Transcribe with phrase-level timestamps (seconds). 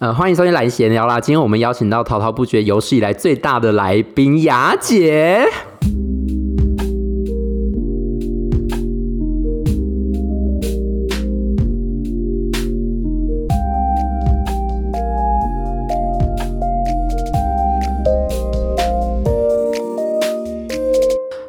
[0.00, 1.20] 呃，欢迎收听来闲聊啦！
[1.20, 5.46] 今天我们邀请到滔滔不绝有史以来最大的来宾雅姐。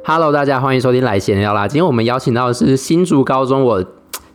[0.04, 1.70] Hello，大家欢迎收听来闲聊啦！
[1.70, 3.86] 今天我们邀请到的是新竹高中我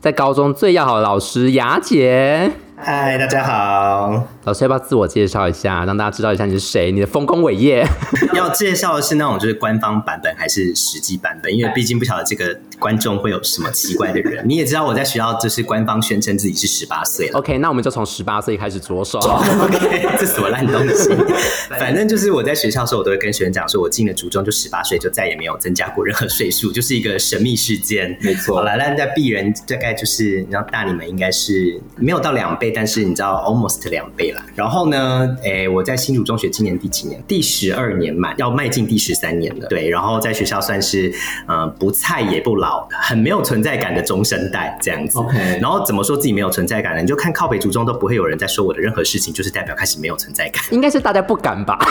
[0.00, 2.52] 在高中最要好的老师雅姐。
[2.88, 4.28] 嗨，大家好。
[4.44, 6.92] 老师要不要自我介绍一下，让大家知道一下你是谁？
[6.92, 7.84] 你的丰功伟业。
[8.32, 11.52] 要介绍的是那种就是官方版本还是实际版本？
[11.52, 14.44] 因为毕竟不晓得这个观众会有什么奇怪的人。
[14.48, 17.38] 你也知道我在学校就是官方宣称自己是十八岁了。
[17.38, 19.18] OK，那我们就从十八岁开始着手。
[19.20, 21.10] OK，这什么烂东西？
[21.78, 28.16] 反正就是我在学校的时候，我都会跟学生讲说，我进了竹中就十八岁，就再也没有增加过任何岁数，就是一个神秘事件。
[28.20, 28.56] 没错。
[28.56, 34.42] 好了，那在鄙人大概就是，你知道大你们应该是没有到两倍，但是你知道 almost 两倍了。
[34.54, 35.36] 然后呢？
[35.42, 37.22] 诶、欸，我在新竹中学今年第几年？
[37.28, 39.66] 第十二年满，要迈进第十三年了。
[39.68, 41.12] 对，然后在学校算是
[41.46, 45.18] 呃不菜也不老，很没有存在感的中生代这样子。
[45.18, 47.00] OK，然后怎么说自己没有存在感呢？
[47.00, 50.62] 你就看靠北族中都不会有人在说我的任何事情，就是代表开始没有存在感。
[50.70, 51.78] 应该是大家不敢吧？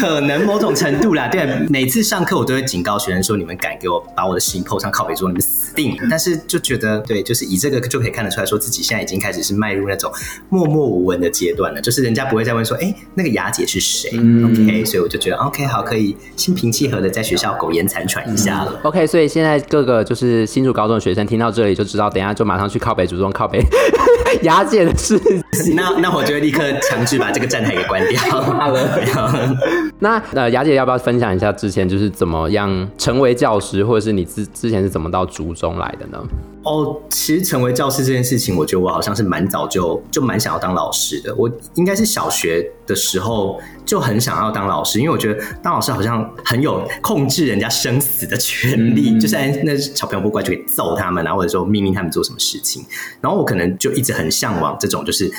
[0.00, 1.28] 可能某种程度啦。
[1.28, 5.94] 对，每次上课我都会警告学生说：你们敢给我把我的事情 po 上靠北桌，你们死定。
[6.08, 10.10] 但是就觉得对，就是以这个就可以看得出来说自己现在已经开始是迈入那种
[10.48, 18.80] 默默无闻的阶段了，就是人家不会再问说，哎、欸，那个雅姐是谁、嗯、？OK，所以我就觉得 OK，好，可以心平气和的在学校苟延残喘一下了、嗯。
[18.84, 23.62] OK，所以现在各个就是新竹高中的学生听到这里就知道，等一下就马上去靠北竹中靠北
[24.42, 25.20] 雅姐的事。
[25.74, 28.20] 那那我就会立刻强制把这个站台给关掉。
[28.40, 29.56] 好了，
[29.98, 36.18] 那呃，雅姐要不要分享一下之前就是怎么样成为教师，或者是你之之前是怎么到竹中来的呢？
[36.62, 41.34] 哦，其实成为教师这件事情，我觉得我好像是蛮早就就蛮想要当老师的。
[41.34, 52.84] 我应该是小学的时候就很想要当老师，因为我觉得当老师好像很有控制人家生死的权利，嗯、就是那小朋友不乖就可以揍他们，然后或者说命令他们做什么事情。
[53.20, 55.32] 然后我可能就一直很向往这种，就是。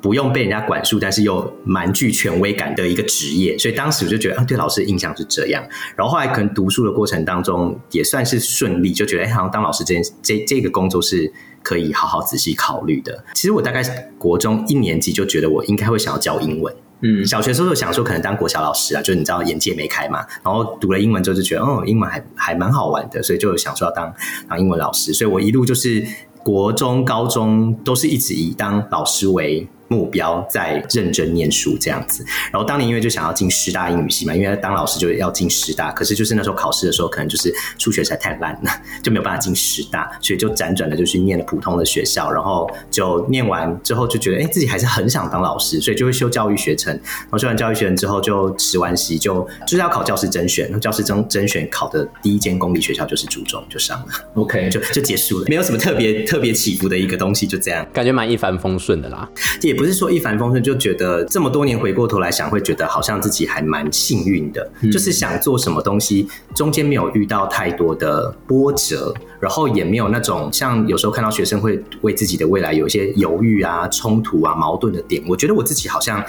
[0.00, 5.62] 不用被人家管束，但是又蛮具权威感的一个职业，所以当时我就觉得，啊，对老师的印象是这样。
[5.96, 13.24] 然后后来可能读书的过程当中也算是顺利，就觉得，哎，好像当老师这件这这个工作是可以好好仔细考虑的。
[13.34, 13.82] 其实我大概
[14.18, 20.24] 国中一年级就觉得我应该会想要教英文，嗯，小学时候就想说可能当国小老师啊，就你知道眼界没开嘛。
[20.42, 24.14] 然后读了英文之后就觉得，哦，英文还还蛮好玩的，所以就想说要当
[24.48, 25.12] 当英文老师。
[25.12, 26.02] 所以我一路就是
[26.42, 38.70] 国中、高中都是一直以当老师为目标在认真念书这样子，然后当年因为就想要进师大英语系嘛，因为当老师就要进师大，可是就是那时候考试的时候，可能就是数学实在太烂了，
[39.02, 59.28] 就没有办法进师大，所以就辗转的就去念了普通的学校，然后就念完之后就觉得，哎，自己还是很想当老师，所以就会修教育学程，然后修完教育学程之后就实完习，就就是要考教师甄选，教师甄甄选考的第一间公立学校就是初中，就上了，OK，就就结束了，没有什么特别特别起伏的一个东西，就这样，感觉蛮一帆风顺的啦，
[59.62, 59.79] 也。
[59.80, 76.22] 不是说一帆风顺，就觉得这么多年回过头来想，会觉得好像自己还蛮幸运的，嗯，就是想做什么东西，中间没有遇到太多的波折，然后也没有那种像有时候看到学生会为自己的未来有一些犹豫啊、冲突啊、矛盾的点，我觉得我自己好像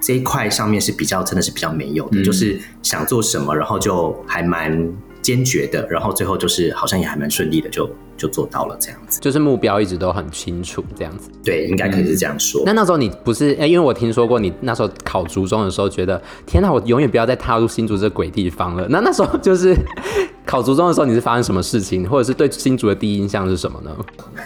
[0.00, 4.90] 这一块上面是比较真的是比较没有的，嗯，就是想做什么，然后就还蛮
[5.20, 7.86] 坚决的，然后最后就是好像也还蛮顺利的就。
[8.16, 11.30] 就做到了这样子，就是目标一直都很清楚，这样子。
[11.44, 12.62] 对，应该可以是这样说。
[12.62, 18.86] 嗯、那那时候你不是，因为我听说过你那时候考竹中的时候，觉得天哪，我永远不要再踏入新竹这鬼地方了。
[18.88, 19.76] 那那时候就是
[20.44, 23.90] 考竹中的时候，你是发生什么事情，或者是对新竹的第一印象是什么呢？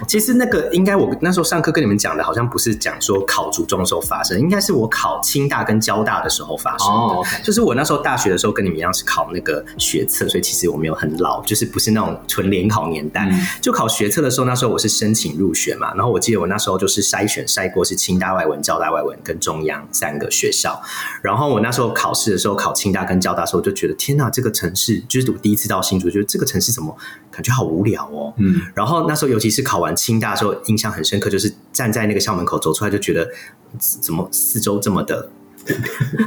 [0.08, 6.94] 其实那个应该我那时候上课跟你们讲的，好像不是讲说考竹中的时候发生，应该是我考清大跟交大的时候发生的。
[6.94, 13.28] 哦 okay、就是我那时候大学的时候跟你们一样是考那个学测，所以其实我没有很老，就是不是那种纯联考年代。
[13.30, 20.80] 嗯就考学测的时候，那时候我是申请入学嘛，然后我记得我那时候就是筛选筛过是清大外文、交大外文跟中央三个学校，
[21.22, 26.96] 然后我那时候考试的时候考清大跟交大的时候，我就觉得天呐，这个城市就是我第一次到新竹，觉得这个城市怎么
[27.30, 33.28] 感觉好无聊哦，嗯，然后那时候尤其是考完清大的时候，印象很深刻，就是站在那个校门口走出来就觉得
[33.78, 35.28] 怎么四周这么的。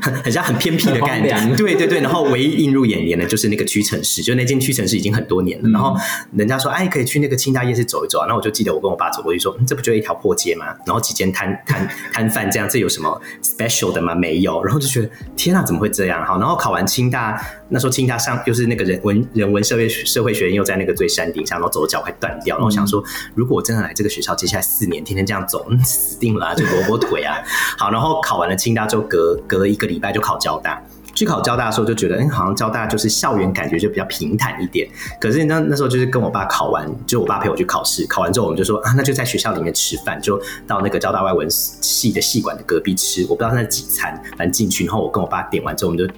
[0.01, 2.00] 很很像很偏僻的概念，对对对。
[2.01, 5.69] 然后唯一映入眼帘的就是那个屈臣氏，就那间屈臣氏已经很多年了。
[5.69, 5.95] 嗯、然后
[6.33, 8.25] 人家说，哎，可以去那个清大夜市走一走啊。
[8.27, 10.68] 那我就记得我跟我爸走过去说，嗯、这不就一条破街吗？
[10.85, 14.15] 然后几间摊摊摊贩这样，这有什么 special 的吗？
[14.15, 14.63] 没有。
[14.63, 16.24] 然后就觉得天啊，怎么会这样？
[16.25, 17.41] 好，然后考完清大
[17.73, 22.55] 那时候清大上又是那个人文人文社会社会学院又在那个最山顶上，然后走的脚快断掉。
[22.55, 23.03] 然后我想说，
[23.33, 27.35] 如果我真的来这个学校，接下来四年天天这样走，死定了，啊，就萝卜腿啊。
[27.75, 30.79] 好，然后考完了清大之后，隔隔了一个礼拜就考交大。
[31.15, 34.87] 去考交大的时候就觉得，哎，好像交大就是校园感觉就比较平坦一点。
[35.19, 43.21] 可是那那时候就是跟我爸考完，就我爸陪我去考试，考完之后我们就说啊，那就在学校里面吃饭，就到那个交大外文系的系馆的隔壁吃。
[43.23, 46.13] 我不知道那几餐，反正进去，然后我跟我爸点完之后，我们就。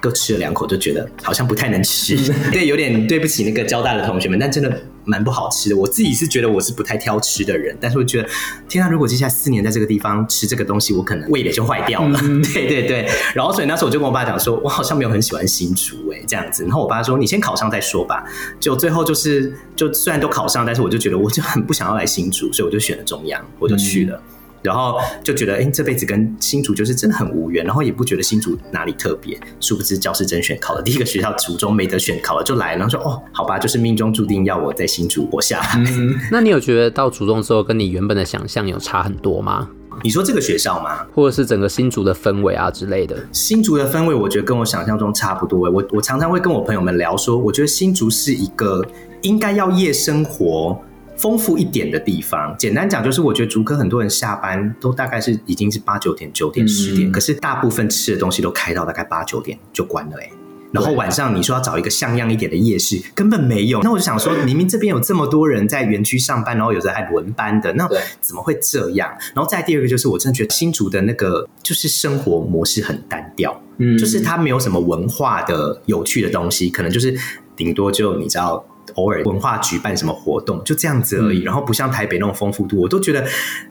[0.00, 2.16] 各吃了两口，就觉得好像不太能吃，
[2.52, 5.76] 对，有点对不起那个交大的同学们，但真的蛮不好吃的。
[5.76, 8.28] 我自己是觉得我是不太挑吃的人，但是我觉得，
[8.68, 12.20] 天啊，如果接下来四年在这个地方吃这个东西，我可能胃也就坏掉了。
[12.22, 16.62] 嗯、 对对对，然后所以那时候我就跟我爸讲说，我好像没有很喜欢新竹哎、欸，这样子。
[16.64, 18.24] 然后我爸说，你先考上再说吧。
[18.60, 24.16] 就最后就是，就虽然都考上，但是我就觉得我就很不想要来新竹，所以我就选了中央，我就去了。
[24.16, 29.38] 嗯然后就觉得，哎，这辈子跟新竹就是真的很无缘，然后也不觉得新竹哪里特别。
[29.60, 32.78] 殊不知，教师甄选考了第一个学校，竹中没得选，考了就来了。
[32.78, 35.68] 然后说，哦，好吧，就是命中注定要我在新竹活下来。
[35.76, 39.68] 嗯，那你有觉得到竹中之后，跟你原本的想象有差很多吗？
[40.02, 41.06] 你说这个学校吗？
[41.14, 43.16] 或者是整个新竹的氛围啊之类的？
[43.32, 45.70] 新竹的氛围，我觉得跟我想象中差不多。
[45.70, 48.84] 我我常常会跟我朋友们聊说，我觉得新竹是一个
[49.22, 50.78] 应该要夜生活。
[51.16, 60.30] 丰富一点的地方，简单讲就是，我觉得竹科很多人下班都大概是已经是八九点、九点、十点，嗯，可是大部分吃的东西都开到大概八九点就关了哎。
[60.72, 63.80] 然后晚上你说要找一个像样一点的夜市，根本没有。
[63.82, 67.88] 那我就想说，明明这边有这么多人在园区上班，然后有时候还轮班的，那
[68.20, 69.08] 怎么会这样？
[69.34, 77.16] 然后再第二个就是，我真的觉得新竹的那个就是生活模式很单调，嗯，就是它没有什么文化的有趣的东西，可能就是
[77.54, 78.62] 顶多就你知道。
[78.96, 81.42] 偶尔文化举办什么活动，就这样子而已。
[81.42, 83.24] 然后不像台北那种丰富度，我都觉得，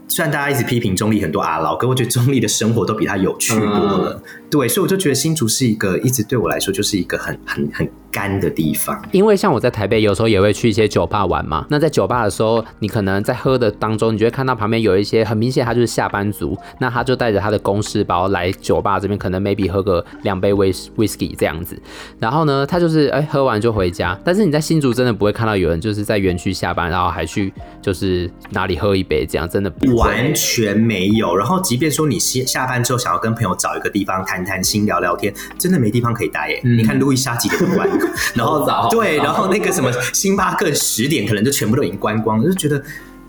[0.08, 4.22] 虽然大家一直批评中立很多阿老，可我觉得中立的生活都比他有趣多了。
[4.50, 8.98] 对，所以我就觉得新竹是一个一直对我来说就是一个很很很干的地方。
[9.12, 11.66] 因为像我在台北有时候也会去一些酒吧玩嘛。
[11.70, 21.78] 那在酒吧的时候，你可能在喝的当中，你就会看到旁边有一些很明显他就是下班族，那他就带着他的公事包来酒吧这边，可能 maybe 喝个两杯威威士忌这样子。
[22.20, 24.18] 然后呢，他就是哎、欸、喝完就回家。
[24.24, 27.52] 但是你在新竹真的不会看到有人就是在园区下班，然后还去
[27.82, 31.36] 就是哪里喝一杯这样，真的完全没有。
[31.36, 34.86] 然后即便说你下下班之后想要跟朋友找一个地方谈谈心。
[34.86, 36.62] 聊聊天，真的没地方可以待耶。
[36.64, 37.90] 嗯、你看路易莎几点关？
[38.36, 42.80] 然后早对，然后那个什么星巴克十点可能就全部都已经关光了，就觉得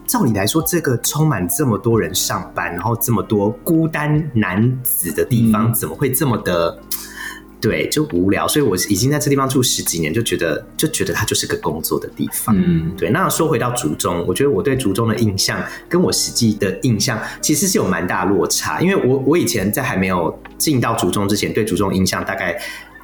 [0.06, 6.78] 照理来说，这个充满这么多人上班，然后这么多孤单男子的地方，怎么会这么的？
[7.60, 12.54] 对，就无聊，所以我已经在这地方住十几年，就觉得就觉得它就是个工作的地方。
[12.56, 13.10] 嗯，对。
[13.10, 22.56] 那说回到竹中，我觉得我对竹中的印象跟我实际的印象其实是有蛮大落差，因为我我以前在还没有进到竹中之前，对竹中的印象大概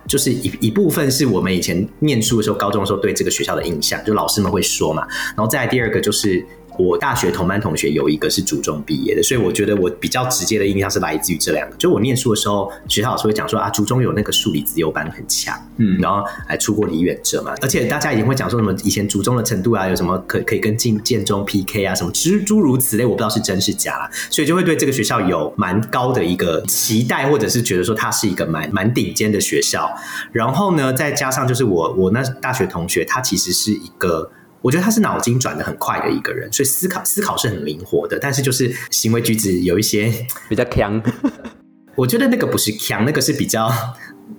[0.07, 6.45] 就是一一部分是我们以前念书的时候，高中的时候对这个学校的印象，就老师们会说嘛，然后再来第二个就是。
[6.79, 11.77] 我大学同班同学有一个是主中毕业的，所以我觉得我比较直接的印象是来自于这两个。
[11.77, 29.91] 就我念书的时候，学校老师会讲说啊，竹中有那个数理自由班很强，嗯，然后还出过李远哲嘛，而且大家已经会讲说什么以前竹中的程度啊，有什么可可以跟进建中 PK 啊，什么诸诸如此类，我不知道是真是假啦，所以就会对这个学校有蛮高的一个期待，或者是觉得说它是一个蛮蛮顶尖的学校。
[30.33, 34.31] 然后呢，再加上就是我我那大学同学，他其实是一个。
[34.63, 40.13] 我觉得他是脑筋转的很快的一个人，所以思考思考是很灵活的，但是就是行为举止有一些
[40.49, 41.03] 比较强。
[41.97, 43.71] 我觉得那个不是强，那个是比较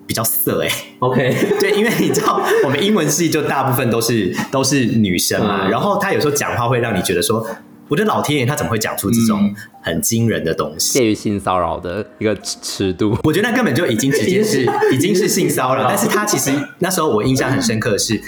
[0.08, 0.96] 比较色哎、欸。
[1.00, 7.46] OK， 对，因为你知道我们英文系就大部分都是都是女生嘛，嗯、然后他有时候讲话会让你觉得说，
[7.90, 10.94] 我的老天爷，他怎么会讲出这种很惊人的东西？
[10.94, 18.22] 介于性骚扰的一个尺度，我觉得那根本就已经直接是已经是性骚扰，但是他其实那时候我印象很深刻的是。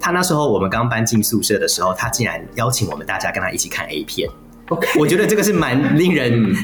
[0.00, 4.28] 他那时候我们刚搬进宿舍的时候，他竟然邀请我们大家跟他一起看 A 片。
[4.96, 6.56] 我觉得这个是蛮令人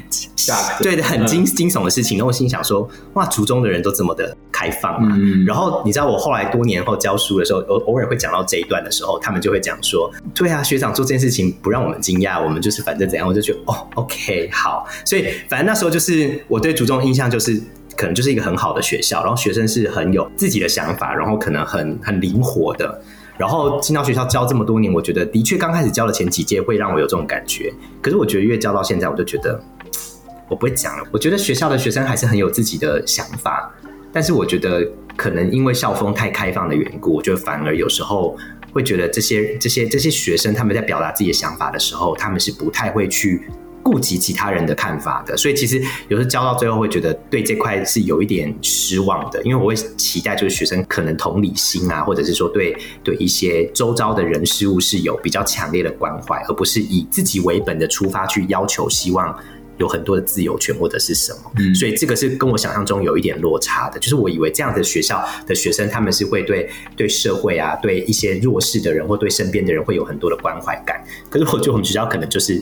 [0.80, 2.16] 对的很惊惊悚的事情。
[2.16, 5.18] 然后我心想说，哇，族中的人都这么的开放嘛。
[5.44, 14.86] 然后你知道我后来多年后教书的时候，偶偶尔会讲到这一段的时候，他们就会讲说，对啊，学长做这件事情不让我们惊讶，我们就是反正怎样，我就觉得哦，OK，好。
[15.04, 17.60] 所以反正那时候就是我对族中印象就是，
[17.96, 23.02] 可能就是一个很好的学校，然后学生是很有自己的想法，然后可能很很灵活的。
[23.38, 27.72] 然后进到学校教这么多年，我觉得的确刚开始教的前几届会让我有这种感觉。
[28.00, 29.60] 可是我觉得越教到现在，我就觉得
[30.48, 31.04] 我不会讲了。
[31.12, 33.72] 我觉得学校的学生还是很有自己的想法，
[34.12, 38.36] 但是我觉得可能因为校风太开放的缘故，我觉得反而有时候
[38.72, 43.42] 会觉得这些这些这些学生他们在表达自己的想法的时候，他们是不太会去
[43.86, 45.36] 顾及其他人的看法的。
[45.36, 59.38] 所以其实有时候教到最后会觉得对这块是有一点失望的，因为我会期待就是学生可能同理心啊，或者是说对对一些周遭的人事物是有比较强烈的关怀，而不是以自己为本的出发去要求，希望。
[59.78, 63.98] 有很多的自由权或者是什么，嗯，所以这个是跟我想象中有一点落差的。
[63.98, 66.66] 就是我以为这样的学校的学生，他们是会对
[66.96, 71.04] 对社会啊，对一些弱势的人或对身边的人会有很多的关怀感。
[71.28, 72.58] 可是我觉得我们学校可能就是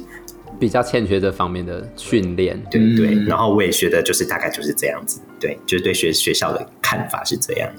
[0.58, 3.14] 比较欠缺这方面的训练，对对。
[3.24, 7.70] 然后我也觉得就是大概就是这样子，对，就是对学学校的看法是这样。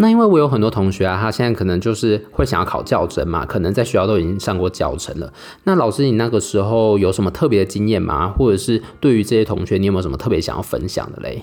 [0.00, 5.32] 那因为我有很多同学啊，他现在可能就是会想要考教甄嘛，可能在学校都已经上过教程了。
[5.64, 8.28] 那老师，你那个时候有什么特别的经验吗？
[8.28, 11.42] 或者是对于这些同学，你有没有什么特别想要分享的嘞？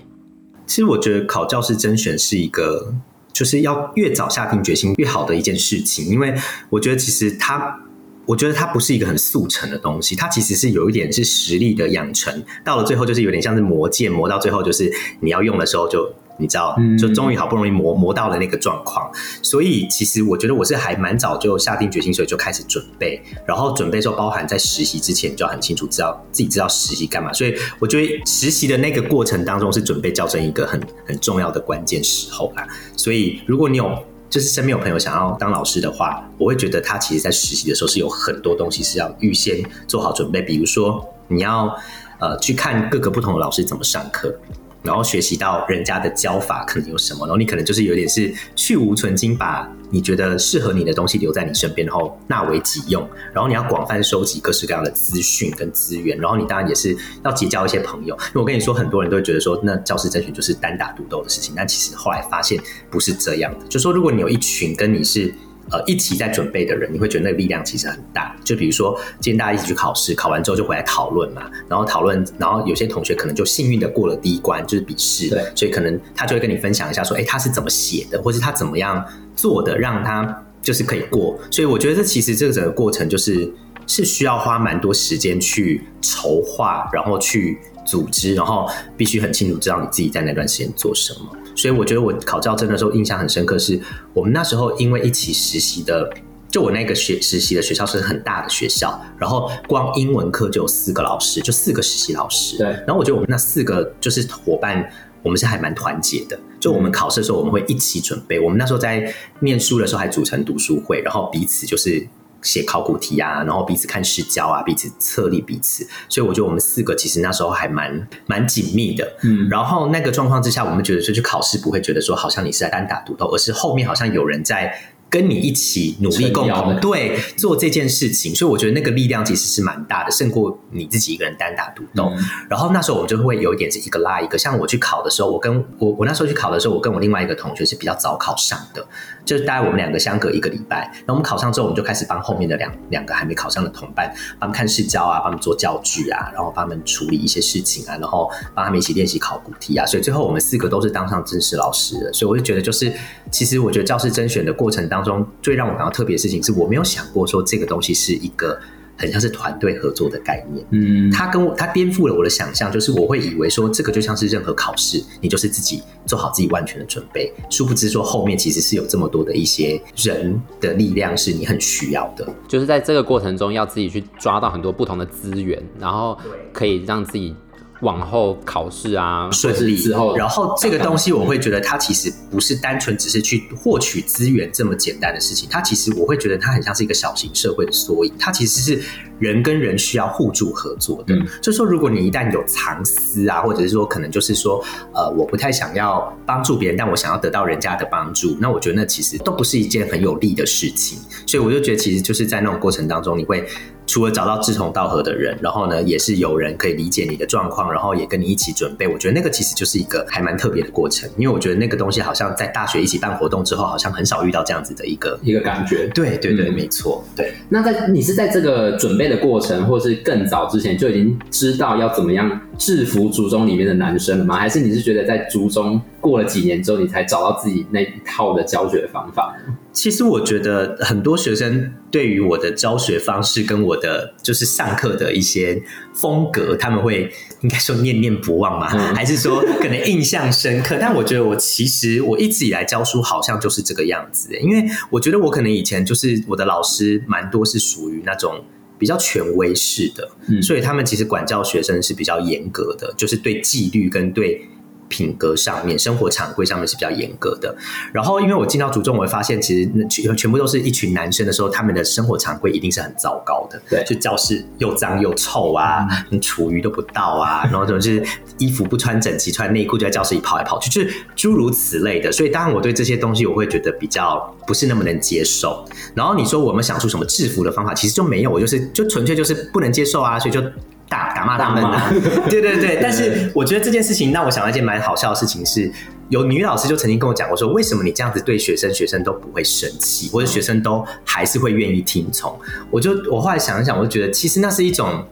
[0.65, 2.93] 其实我觉得考教师甄选是一个，
[3.33, 6.33] 就是要越早下定决心越好的一件事情，因为
[6.69, 7.77] 我觉得其实它，
[8.25, 16.11] 我觉得它不是一个很速成的东西，它其实是有一点是实力的养成，到了最后就是有点像是磨剑，磨到最后就是你要用的时候就。
[16.37, 19.09] 你知道，就终于好不容易磨磨到了那个状况，
[19.41, 23.23] 所以其实我觉得我是还蛮早就下定决心，所以就开始准备。
[23.47, 27.31] 然后准备的时候，包含在实习之前，你就要很清楚知道自己知道实习干嘛。
[27.31, 30.77] 所以我觉得实习的那个过程当中，是准备教甄一个很
[31.07, 32.67] 很重要的关键时候啦。
[32.97, 33.97] 所以如果你有
[34.29, 41.75] 就是身边有朋友想要当老师的话，我会觉得他其实在实习的时候是有很多东西是要预先做好准备，比如说你要
[42.19, 44.35] 呃去看各个不同的老师怎么上课。
[44.83, 53.01] 然后学习到人家的教法可能有什么，然后你可能就是有点是去无存菁，把你觉得适合你的东西留在你身边，然后纳为己用。
[53.33, 58.13] 然后你要广泛收集各式各样的资讯跟资源，然后你当然也是要结交一些朋友。
[58.13, 62.61] 因为我跟你说，很多人都会觉得说，那教师甄选就是单打独斗的事情，但其实后来发现
[62.91, 63.65] 不是这样的。
[63.67, 65.33] 就说如果你有一群跟你是。
[65.71, 68.35] 呃，一起在准备的人，你会觉得那个力量其实很大。
[68.43, 75.29] 就比如说，今天大家一起去考试，考完之后就回来讨论嘛，然后讨论，然后有些同学可能就幸运的过了第一关，就是笔试。
[75.29, 79.03] 对，所以可能他就会跟你分享一下，说，哎，他是怎么写的，或是他怎么样
[79.35, 81.39] 做的，让他就是可以过。
[81.49, 83.51] 所以我觉得这其实这个整个过程就是
[83.87, 91.35] 是需要花蛮多时间去筹划，然后去组织，然后必须很清楚知道你自己在那段时间做什么。
[91.55, 93.79] 所以我觉得我考教证的时候印象很深刻，是
[94.13, 96.07] 我们那时候因为一起实习的，
[96.49, 102.57] 就我那个学实习的学校是很大的学校，然后光英文课就有四个老师，就四个实习老师。
[102.57, 102.67] 对。
[102.67, 104.87] 然后我觉得我们那四个就是伙伴，
[105.23, 106.37] 我们是还蛮团结的。
[106.59, 108.39] 就我们考试的时候，我们会一起准备。
[108.39, 112.07] 我们那时候在念书的时候还组成读书会，然后彼此就是。
[112.45, 119.17] 写考古题啊，然后彼此看视角啊，彼此策力彼此，所以我觉得我们四个其实那时候还蛮蛮紧密的。
[119.23, 124.73] 嗯，然后那个状况之下，我们觉得说去考试不会觉得说好像你是在单打独斗，而是后面好像有人在。
[125.15, 132.11] 跟你一起努力共同对做这件事情，所以我觉得那个力量其实是蛮大的，胜过你自己一个人单打独斗。
[132.13, 132.21] 嗯。
[132.49, 138.85] 然后那时候我们就会有一点是一个拉一个，像我去考的时候，我跟我我那时候去考的时候，我跟我另外一个同学是比较早考上的，
[139.23, 140.91] 就是大概我们两个相隔一个礼拜。
[141.05, 149.85] 然后我们考上之后，我们就开始帮后面的两两个还没考上的同伴，帮他们看试教啊，帮他们做教具啊，然后帮他们处理一些事情啊，然后帮他们一起练习考古题啊。
[149.85, 152.11] 所以最后我们四个都是当上正式老师的。
[152.11, 152.91] 所以我就觉得，就是
[153.31, 158.59] 其实我觉得教师甄选的过程当中，最让我感到特别的事情是我没有想过说这个东西是一个
[158.97, 160.65] 很像是团队合作的概念。
[160.71, 172.27] 嗯，他跟我他颠覆了我的想象，就是我会以为说这个就像是任何考试，你就是自己做好自己万全的准备，殊不知说后面其实是有这么多的一些人的力量是你很需要的。
[172.47, 176.17] 就是在这个过程中要自己去抓到很多不同的资源，然后
[176.51, 177.35] 可以让自己。
[177.81, 188.81] 往后考试啊，顺利之后，然后这个东西我会觉得它其实不是单纯只是去获取资源这么简单的事情，它其实我会觉得它很像是一个小型社会的缩影，它其实是
[189.19, 191.13] 人跟人需要互助合作的。
[191.15, 194.63] 嗯，就是说如果你一旦有藏私啊，或者是说可能就是说
[194.93, 200.97] 呃我不太想要帮助别人，但我想要得到人家的帮助，那我觉得那其实都不是一件很有利的事情。
[201.27, 203.45] 所以我就觉得其实就是在那种过程当中，你会。
[203.87, 208.87] 除了找到志同道合的人，然后呢，也是有人可以理解你的状况，然后也跟你一起准备。
[208.87, 215.87] 我觉得那个其实就是一个还蛮特别的过程，因为我觉得那个东西好像在大学一起办活动之后，好像很少遇到这样子的一个一个感觉。
[215.93, 217.03] 对对对，没错。
[217.15, 217.33] 对。
[217.49, 224.35] 那在你是在这个准备的过程，或是更早之前就已经知道要怎么样制服族中里面的男生了吗？
[224.35, 229.35] 还是你是觉得在族中过了几年之后，你才找到自己那一套的教学方法？
[229.75, 235.61] 其实我觉得很多学生对于我的教学方式跟我的就是上课的一些
[235.93, 238.69] 风格，他们会应该说念念不忘嘛？
[238.71, 240.77] 嗯、还是说可能印象深刻？
[240.79, 248.45] 但我觉得我其实我一直以来教书好像就是这个样子，因为我觉得我可能以前就是我的老师蛮多是属于那种
[248.79, 254.47] 比较权威式的，嗯，所以他们其实管教学生是比较严格的，就是对纪律跟对。
[254.95, 257.53] 品格上面，生活常规上面是比较严格的。
[257.91, 263.61] 然后，因为我进到组中，我会发现其实全全部都是一群男生的时候，他们的生活常规一定是很糟糕的。
[263.69, 268.01] 对，就教室又脏又臭啊，你厨余都不倒啊，然后就是
[268.37, 272.09] 衣服不穿整齐，穿内裤就在教室里跑来跑去，就是诸如此类的。
[272.09, 275.65] 所以，当然我对这些东西我会觉得比较不是那么能接受。
[275.93, 280.41] 然后你说我们想出什么制服的方法，其实就没有，我就是就纯粹就是不能接受啊，所以就。
[280.87, 281.91] 打打骂他们啊，
[282.29, 282.79] 对对对。
[282.83, 285.71] 但是我觉得这件事情让我想到一件蛮好笑的事情是，
[286.09, 292.37] 有女老师就曾经跟我讲过说，为什么你这样子对学生，学生都不会生气，或者学生都还是会愿意听从？
[292.69, 295.05] 我就我后来想一想，我就觉得其实那是一种，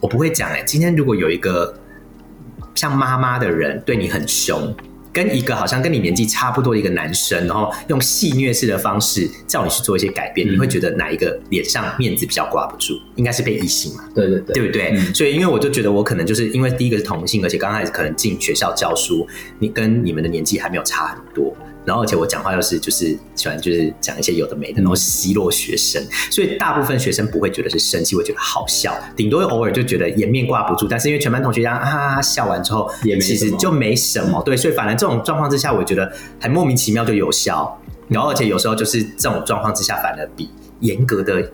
[0.00, 0.64] 我不会讲哎、欸。
[0.64, 1.74] 今天如果有一个
[2.74, 4.74] 像妈妈的人对你很凶。
[5.12, 12.98] 跟一个好像跟你年纪差不多的一个男生，然后用戏虐式的方式叫你去做一些改变，嗯、你会觉得哪一个脸上面子比较挂不住？
[13.16, 14.04] 应该是被异性嘛？
[14.14, 14.92] 对对对，对不对？
[14.96, 19.26] 嗯、所以因为我就觉得我可能就是因为第一个是同性，而且刚开始可能进学校教书，
[19.58, 21.54] 你跟你们的年纪还没有差很多。
[21.84, 30.86] 然后，而且我讲话又是就是喜欢就是讲一些有的没的，然后奚落学生，所以大部分学生不会觉得是生气，会觉得好笑，顶多偶尔就觉得颜面挂不住。
[30.86, 34.40] 但是因为全班同学这样啊笑完之后，也其实就没什么。
[34.44, 37.76] 对，所以反而这种状况之下，我觉得很莫名其妙就有效。
[38.08, 41.50] 然后，而且有时候就是这种状况之下，反而比严格的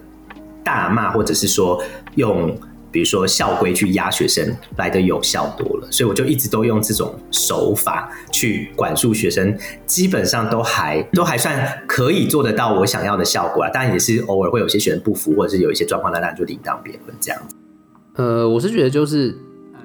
[0.63, 1.83] 大骂或者是说
[2.17, 2.55] 用。
[2.91, 13.71] 比如说校规去压学生来得有效多了，所以我就一直都用这种手法去管束学生，基本上都还都还算可以做得到我想要的效果啊。
[13.71, 17.57] 当然也是偶尔会有些学生不服，或者是有一些状况，那当然就另当别论这样子。
[18.15, 19.37] 呃，我是觉得就是。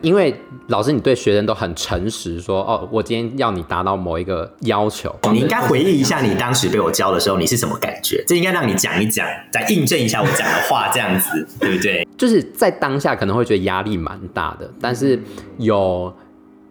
[0.03, 0.35] 因为
[0.67, 5.15] 老师，你对学生都很诚实，说哦，我今天要你达到某一个要求。
[5.31, 8.21] 你应该回忆一下你当时被我教的时候，你是什么感觉？
[8.27, 12.05] 这应该让你讲一讲，再印证一下我讲的话，这样子 对不对？
[12.17, 15.17] 就是在当下可能会觉得压力蛮大的，但是
[15.57, 16.13] 有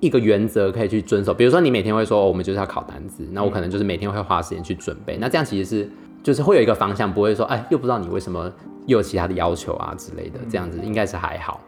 [0.00, 1.32] 一个原则可以去遵守。
[1.32, 5.16] 比如说，你每天会说，哦，我们就是要考单子，那我可能就是每天会花时间去准备。
[5.16, 5.90] 那这样其实是
[6.22, 8.52] 就是会有一个方向，不会说哎，又不知道你为什么
[8.84, 10.38] 又有其他的要求啊之类的。
[10.50, 11.58] 这样子应该是还好。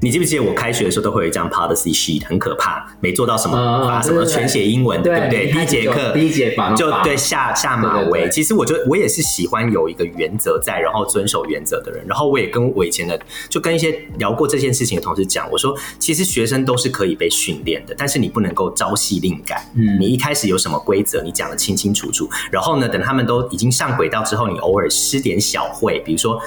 [0.00, 5.52] 你记不记得我开学的时候都会有一张 policy sheet，很可怕，没做到什么把什么全写英文，对不对？
[5.52, 8.28] 第一节课，第一节就对下下马威。
[8.28, 12.04] 其实我就我也是喜欢有一个原则在，然后遵守原则的人。
[12.08, 13.16] 然后我也跟我以前的
[13.48, 19.64] 就跟一些聊过这件事情的同事讲，我说其实学生都是可以被训练的，但是你不能够朝夕令改。
[19.76, 22.28] 嗯，你一开始有什么规则，你讲的清清楚楚。
[22.50, 26.40] 然后呢，等他们都已经上轨道之后，你偶尔施点小惠，比如说。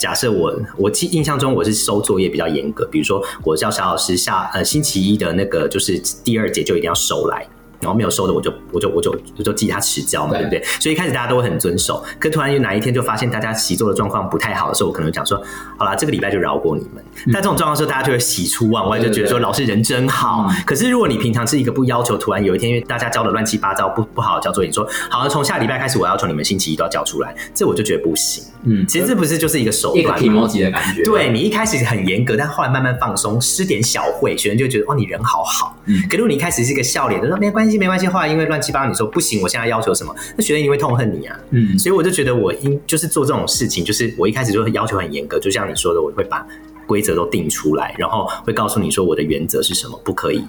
[0.00, 7.46] 假设我我记印象中我是收作业比较严格，比如说我叫小老师下呃星期一的那个就是第二节就一定要收来。
[7.80, 10.62] 然后没有收的，我就我就我就我就记他迟交嘛，对不对？
[10.80, 15.42] 所以一开始大家都会很遵守，可突然有哪一天就发现大家习作的状况不太好的时候，我可能讲说，
[15.78, 17.02] 好啦，这个礼拜就饶过你们。
[17.26, 20.48] 嗯、但这种状况时候，大家就会喜出望外，就觉得说老师人真好。
[20.66, 28.44] 可是如果你平常是一个不要求，突然有一天因为大家教的乱七八糟，不不好好交作业，你说好，从下礼拜开始我要求你们星期一都要交出来，这我就觉得不行。
[28.64, 31.02] 嗯，其实这不是就是一个手段，提莫吉的感觉。
[31.02, 35.74] 对，你一开始很严格，但后来慢慢放松，施点小惠，学生就觉得哦，你人好好。
[35.86, 40.14] 嗯，可如果你一开始是一个笑脸，就说没关系没关系，后来因为乱七八糟，你说不行，我现在要求什么？
[40.36, 41.38] 那学生一定会痛恨你啊。
[41.50, 46.46] 嗯，所以我就觉得我应就是做这种事情，就是我一开始就会要求很严格，就像你说的，我会把
[46.86, 50.44] 规则都定出来，然后会告诉你说我的原则是什么，不可以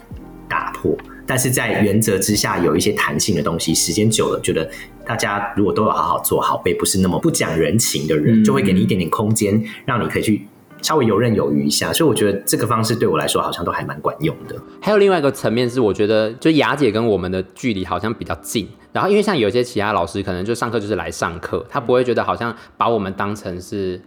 [0.48, 0.96] 打破。
[1.28, 4.70] 但是在原则之下有一些弹性的东西，时间久了，觉得
[5.06, 10.46] 大家如果都有好好做好，被不是那么不讲人情的人，就会给你一点点空间，让你可以去。
[10.82, 14.56] 稍微游刃有余一下，所以我觉得这个方式对我来说好像都还蛮管用的。
[14.82, 18.68] 还有另外一个层面是，我觉得就雅姐跟我们的距离好像比较近。
[18.92, 24.02] 然后因为像有些其他老师，可能就上课就是来上课，他不会觉得好像把我们当成是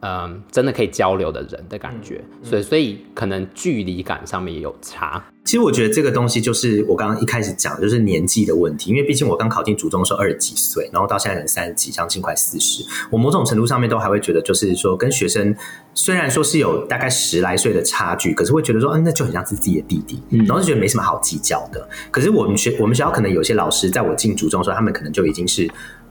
[0.00, 5.22] 嗯真的可以交流的人的感觉，所以所以可能距离感上面也有差。
[5.42, 8.90] 其实我觉得这个东西就是我刚刚一开始讲，就是年纪的问题。
[8.90, 12.84] 因为毕竟我刚考进竹中的时候二十几岁，然后到现在人三十几，将近快四十。
[13.10, 15.54] 我某种程度上面都还会觉得，就是说跟学生
[15.94, 21.88] 虽然说是有大概十来岁的差距，可是会觉得说，嗯，那就很像是自己的弟弟，然后就觉得没什么好计较的。
[22.10, 25.68] 可是我们学我们学校可能有些老师，在我进竹中的时候，他们可能就已经是。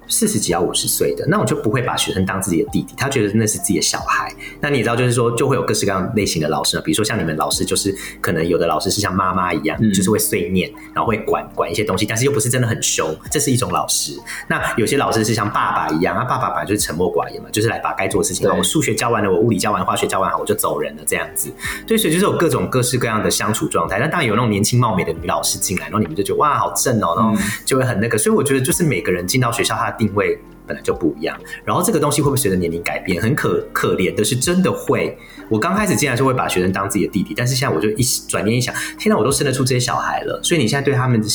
[0.09, 4.33] 四十几到五十岁的，那我就不会把学生当自己的弟弟，他觉得那是自己的小孩。
[4.59, 14.19] 那你也知道，就是说，就会有各式各样类型的老师呢，比如说像你们老师，就是可能有的老师是像妈妈一样，嗯、就是会碎念，然后会管管一些东西，但是又不是真的很凶，这是一种老师。
[14.47, 21.51] 那有些老师是像爸爸一样，啊，爸爸本来就是沉默寡言嘛，就是来把该做的事情，对我数学教完了，我物理教完，化学教完好，我就走人了这样子。
[21.85, 23.99] 对，所以就是有各种各式各样的相处状态。
[23.99, 28.17] 那当然有那种年轻貌美的女老师进来，然后你们就觉得哇，好正哦，然后就会很那个。
[28.17, 30.39] 所以我觉得就是每个人进到学校，他的定位。
[30.69, 31.35] 本来就不一样。
[31.65, 33.19] 然后这个东西会不会随着年龄改变？
[33.19, 35.17] 很可可怜的是，真的会。
[35.49, 41.27] 我刚开始进来就会把学生当自己的弟弟，但是现在我就一转念一想，现在，我都生得出这些小孩了，所以你现在对他们的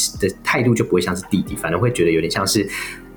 [0.44, 2.64] 态度就不会像是弟弟，反而会觉得有点像是，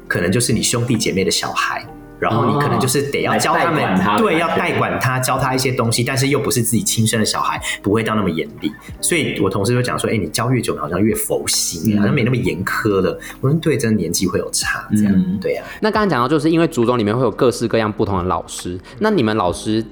[0.07, 1.85] 可能就是你兄弟姐妹的小孩。
[2.19, 8.71] 然后你可能就是得要教他们，哦、他对，要代管他，教他一些东西，但是又不是自己亲生的小孩，不会到那么严厉。
[9.01, 19.83] 所以我同事就讲说：“哎，你教越久，好像越佛心，嗯、好像没那么严苛了。”我说：“对，真的年纪会有差，这样、嗯、对呀、啊。”那刚刚讲到，就是因为族中里面会有各式各样不同的老师，那你们老师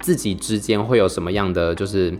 [0.00, 2.12] 自己之间会有什么样的就是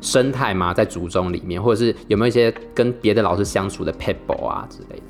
[0.00, 0.74] 生态吗？
[0.74, 5.02] 在族中里面，或者是有没有一些跟别的老师相处的 pebble 啊之类的？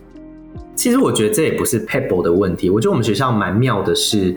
[0.79, 2.71] 其实我觉得这也不是 Pebble 的问题。
[2.71, 4.31] 我觉得我们学校蛮妙的是，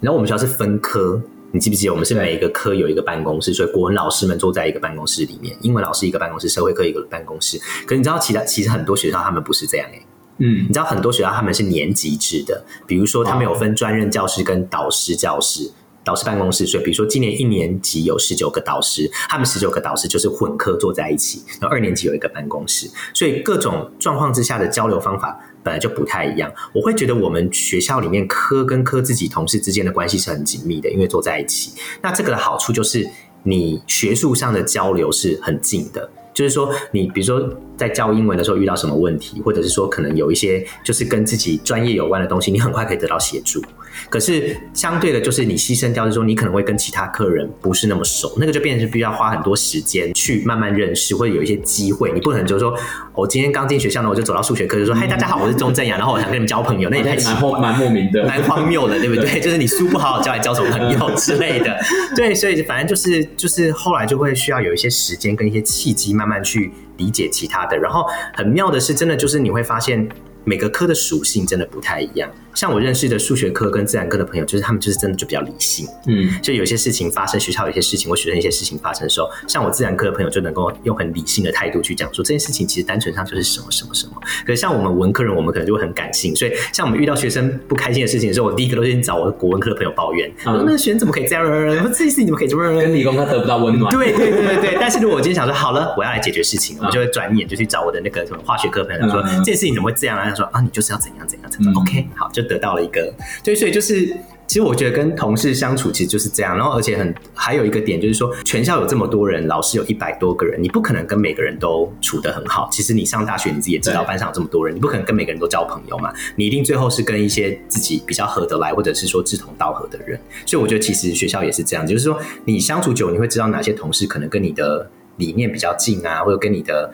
[0.00, 1.92] 然后我们学校是分科，你记不记得？
[1.92, 7.58] 我们是每一个科有一个办公室，所以国文老师们坐在一个办公室里面，英文老师一个办公室，社会科一个办公室。
[7.84, 10.06] 可是你知道，其他其实很多学校他们不是这样诶、欸。
[10.38, 15.68] 嗯，你知道很多学校他们是年级制的，比如说他们有分专任教师跟导师教室。
[16.08, 21.42] 导师办公室，所以比如说今年一年级有十九个导师，他们十九个导师就是混科坐在一起。
[21.60, 26.50] 然后二年级有一个办公室，所以各种状况之下的交流方法本来就不太一样。
[26.72, 31.72] 我会觉得我们学校里面科跟科自己同事之间的关系是很紧密的，因为坐在一起。
[32.00, 33.06] 那这个的好处就是
[33.42, 36.10] 你学术上的交流是很近的。
[36.34, 43.60] 就是说，你比如说在教英文的时候遇到什么问题，或者是说可能有一些就是跟自己专业有关的东西，你很快可以得到协助。
[44.08, 52.76] 可是相对的，就是你牺牲掉的时候，你可能会跟其他客人不是那么熟，那个就变成是必须要花很多时间去慢慢认识，或者有一些机会，你不能就是说，
[53.14, 59.40] 我今天刚进学校呢，我就走到数学课就说，嗨，大家好，我是钟正阳，然后我想跟你们交朋友，那也太奇怪，蛮莫名的， 蛮荒谬的，对不对？
[59.40, 61.78] 就是你书不好好教，来交什么朋友之类的。
[62.16, 70.08] 对，所以反正就是就是后来就会需要有一些时间跟一些契机慢慢去理解其他的，然后很妙的是，真的就是你会发现。
[70.44, 84.14] 每个科的属性真的不太一样，像我认识的数学科跟自然科的朋友，就是他们就是真的就比较理性，嗯，就有些事情发生，学校有些事情或学生一些事情发生的时候，像我自然科的朋友就能够用很理性的态度去讲说这件事情其实单纯上就是什么什么什么。
[84.44, 91.46] 可是像我们文科人，我们可能就会很感性，所以像我们遇到学生不开心的事情的时候，我第一个都先找我的国文科的朋友抱怨，嗯、那学生怎么可以这样？
[91.46, 92.74] 这件事情怎么可以这样？
[92.74, 93.94] 跟理工科得不到温暖。
[93.94, 94.78] 对对对对对。
[94.80, 100.28] 但是如果我今天想说好了，我要来解决事情，嗯、我就会转眼就去找我的那个什么化学科朋友说、嗯、这件事情怎么会这样啊？
[100.28, 101.18] 他说啊，你就是要怎样。
[101.28, 103.12] 怎样怎样怎样？OK，好，就得到了一个。
[103.44, 104.06] 对，所以就是，
[104.46, 106.56] 其实我觉得跟同事相处其实就是这样。
[106.56, 112.68] 然后，而且很还有一个点就是说，全校有这么多人，老师有一百多个人，你不可能跟每个人都处得很好。
[112.72, 116.12] 其实你上大学你自己也知道，班上有这么多人，你不可能跟每个人都交朋友嘛。
[116.34, 120.18] 你一定最后是跟一些自己比较合得来，或者是说志同道合的人。
[120.46, 126.90] 所以我觉得其实学校也是这样，就是说你相处久，你会知道哪些同事可能跟你的理念比较近啊，或者跟你的。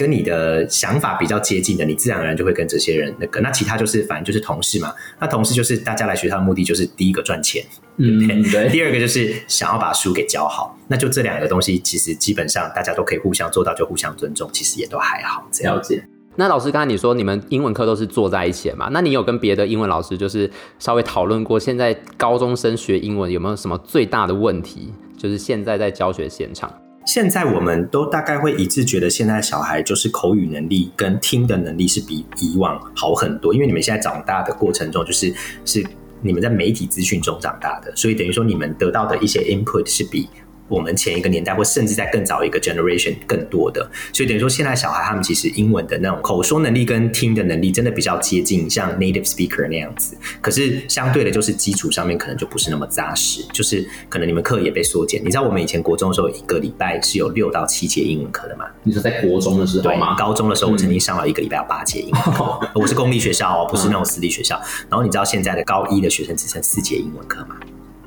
[0.00, 3.38] 跟你的想法比较接近的，你自然而然就会跟这些人那个。
[3.42, 4.90] 那其他就是反正就是同事嘛。
[5.20, 7.62] 那同事就是大家来学校的目的就是第一个赚钱，
[7.98, 8.34] 对不对？
[8.34, 8.68] 嗯，对。
[8.70, 10.74] 第二个就是想要把书给教好。
[10.88, 15.46] 那就这两个东西，其实基本上大家都可以互相做到，就互相尊重，其实也都还好。
[15.52, 16.02] 这样子。
[16.36, 18.88] 那老师刚才你说你们英文课都是坐在一起的嘛？
[18.92, 24.94] 那你有跟别的英文老师就是稍微讨论过，现在高中生学英文有没有什么最大的问题？
[25.18, 26.72] 就是现在在教学现场。
[27.06, 33.52] 现在我们都大概会一致觉得，现在小孩就是口语能力跟听的能力是比以往好很多。
[33.52, 35.34] 因为你们现在长大的过程中，就是
[35.64, 35.84] 是
[36.20, 40.28] 你们在媒体资讯中长大的，所以等于说你们得到的一些 input 是比。
[40.70, 50.16] 我们前一个年代，或甚至在更早一个 generation 更多的，所以等于说，现在小孩他们其实英文的那种口说能力跟听的能力，真的比较接近像 native speaker 那样子。
[50.40, 55.20] 可是相对的，就是基础上面可能就不是那么扎实，就是可能你们课也被缩减。
[55.22, 58.64] 你知道我们以前国中的时候，一个礼拜是有六到七节英文课的嘛？
[58.84, 60.14] 你说在国中的时候吗？
[60.14, 62.60] 对，高中的时候我曾经上了一个礼拜有八节英文课。
[62.78, 64.60] 我是公立学校哦，不是那种私立学校。
[64.88, 67.56] 然后你知道现在的高一的学生只剩四节英文课吗？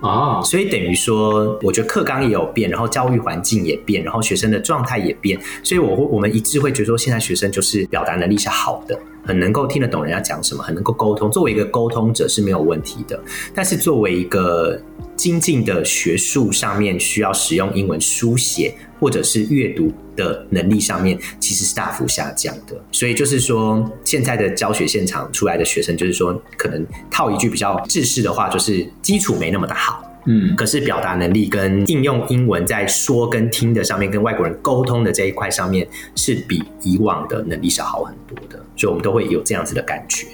[0.04, 11.32] 哦，所以等于说，我觉得课纲也有变，然后教育环境也变，然后学生的状态也变，所以我会我们一致会觉得说，现在学生就是表达能力是好的，很能够听得懂人家讲什么，很能够沟通。
[11.32, 13.20] 作为一个沟通者是没有问题的，
[13.54, 14.80] 但是作为一个
[15.16, 22.76] 精进的学术上面需要使用英文书写或者是阅读的能力上面，其实是大幅下降的。
[22.92, 30.04] 所以就是说，现在的教学现场出来的学生，就是说，可能套一句比较制式的话，就是基础没那么的好。
[30.26, 38.58] 嗯，可是表达能力跟应用英文在说跟听的上面，跟外国人沟通的这一块上面，是比以往的能力是好很多的。
[38.76, 40.26] 所以我们都会有这样子的感觉。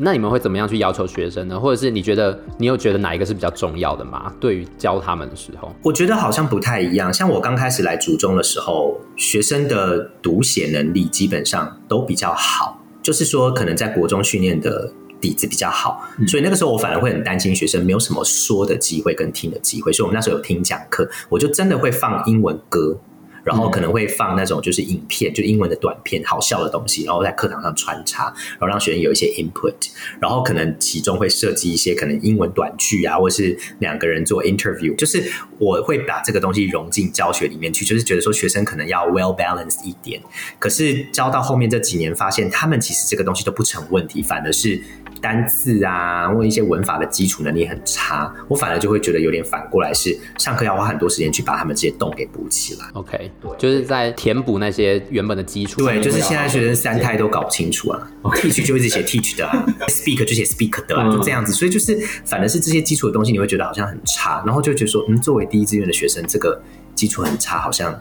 [0.00, 1.58] 那你们会怎么样去要求学生呢？
[1.58, 4.32] 或者是你觉得你有觉得哪一个是比较重要的吗？
[4.38, 7.12] 对于教他们的时候，我觉得好像不太一样。
[7.12, 22.98] 像我刚开始来族中的时候，学生的读写能力基本上都比较好，就是说可能在国中训练的底子比较好，所以那个时候我反而会很担心学生没有什么说的机会跟听的机会，所以我们那时候有听讲课，我就真的会放英文歌。
[23.44, 29.72] 然后可能会放那种就是影片，就英文的短片，好笑的东西，然后在课堂上穿插，然后让学生有一些 input，
[30.20, 40.20] 然后可能其中会设计一些可能英文短句啊，或是两个人做 interview，就是我会把这个东西融进教学里面去，就是觉得说学生可能要 well balanced 一点。
[40.58, 44.78] 可是教到后面这几年，发现他们其实这个东西都不成问题，反而是。
[45.20, 52.86] 单字啊，或一些文法的基础能力很差，我反而就会觉得有点反过来，是上课要花很多时间去把他们这些洞给补起来。
[52.94, 55.80] OK，对，就是在填补那些原本的基础。
[55.82, 61.52] 对，就是现在学生三胎都搞不清楚啊，teach 就一直写 teach 的啊， speak 就写 speak 的啊，就这样子。
[61.52, 66.60] 所以就是反而是这些基础的东西，你会觉得好像很差，然后就觉得说，嗯，作为第一志愿的学生，这个
[66.94, 67.98] 基础很差，好像。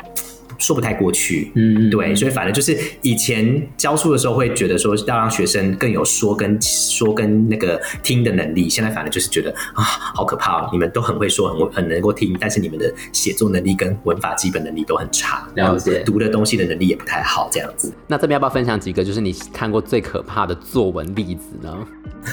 [0.58, 10.70] 说不太过去，嗯，对，所以反正就是以前教书的时候会觉得说要让学生更有说跟说跟那个听的能力，现在反正就是觉得啊，好可怕哦！
[10.72, 17.94] 你们都很会说，很很能够听，但是你们的写作能力跟文法基本能力都很差，了解，读的东西的能力也不太好，这样子。
[18.08, 21.78] 那这边要不要分享几个就是你看过最可怕的作文例子呢？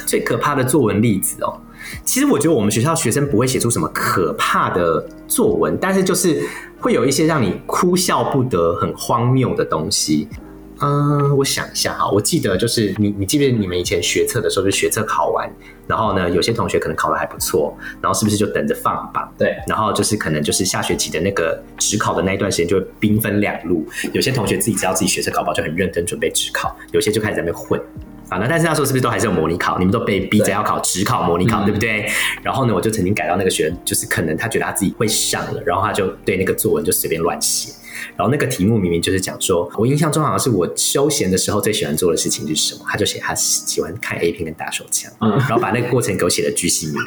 [0.07, 1.61] 最可怕的作文例子哦，
[2.05, 6.43] 其实我觉得我们学校学生不会写出什么可怕的作文，但是就是。
[6.81, 10.29] 会有一些让你哭笑不得、很荒谬的东西。
[10.83, 15.51] 嗯，我想一下哈，我记得就是你，你记不记得你们以前学测的时候，就学测考完，
[15.87, 19.27] 然后呢，有些同学可能考得还不错，然后是不是就等着放榜？
[19.39, 27.81] 对，然后就是可能就是下学期的那个指考的那一段时间就会兵分两路，有些同学自己知道自己学测考不好，就很认真准备指考，有些就开始在那边混。
[28.29, 29.79] 反正但是那时候是不是都还是有模拟考？
[29.79, 32.11] 你们都被逼着要考只考模拟考，对不对？
[32.43, 37.73] 然后呢，我就曾经改到那个学生，就是可能他觉得他自己会上了，然后他就对那个作文就随便乱写。
[38.17, 42.85] 然后那个题目明明就是讲说，我印象中好像是我休闲的时候最喜欢做的事情是什么？
[42.89, 46.99] 他就写他喜欢看 A 片跟打手枪，嗯，然后把那个过程给我写的巨细靡。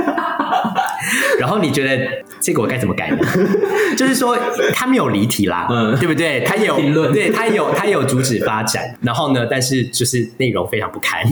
[1.39, 3.17] 然后你觉得这个我该怎么改呢？
[3.97, 4.37] 就是说
[4.73, 6.41] 他没有离题啦，嗯，对不对？
[6.41, 8.95] 他有 评论，对他有他有阻止发展。
[9.01, 11.23] 然后呢，但是就是内容非常不堪，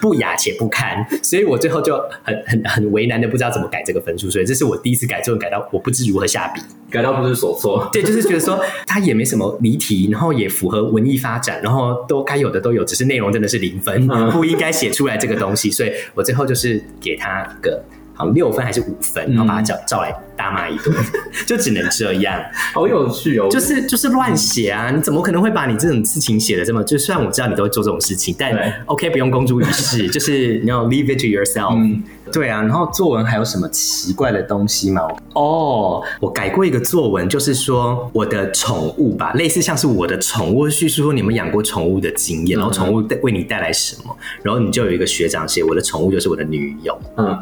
[0.00, 4.30] 不雅且不堪，所以我最后就很很很为难的不知道怎么改这个分数。
[4.30, 7.88] 所以这是我第一次改作文改到我不知如何下笔，改到不知所措。
[7.92, 15.70] 对，就是觉得说他也没什么离题，然后也符合文艺发展，然后都该有的都有，只是内容真的是零分，不应该写出来这个东西。
[15.70, 17.82] 所以我最后就是给他个。
[18.26, 20.94] 六分还是五分，然后把他叫叫来大骂一顿，
[21.46, 22.40] 就只能这样。
[22.72, 23.48] 好有趣哦！
[23.50, 24.90] 就是就是乱写啊！
[24.90, 26.82] 你怎么可能会把你这种事情写的这么？
[26.84, 28.52] 就虽然我知道你都会做这种事情，但
[28.86, 31.74] OK 不用公诸于世，就是你要 leave it to yourself。
[31.76, 32.02] 嗯，
[32.32, 32.62] 对啊。
[32.62, 35.02] 然后作文还有什么奇怪的东西吗？
[35.34, 46.98] 哦，我改过一个作文，就是说我的宠物吧，类似像是我的宠物叙述说你们养过宠物的经验，然后宠物带为你带来什么，然后你就有一个学长写我的宠物就是我的女友。
[47.16, 47.38] 嗯。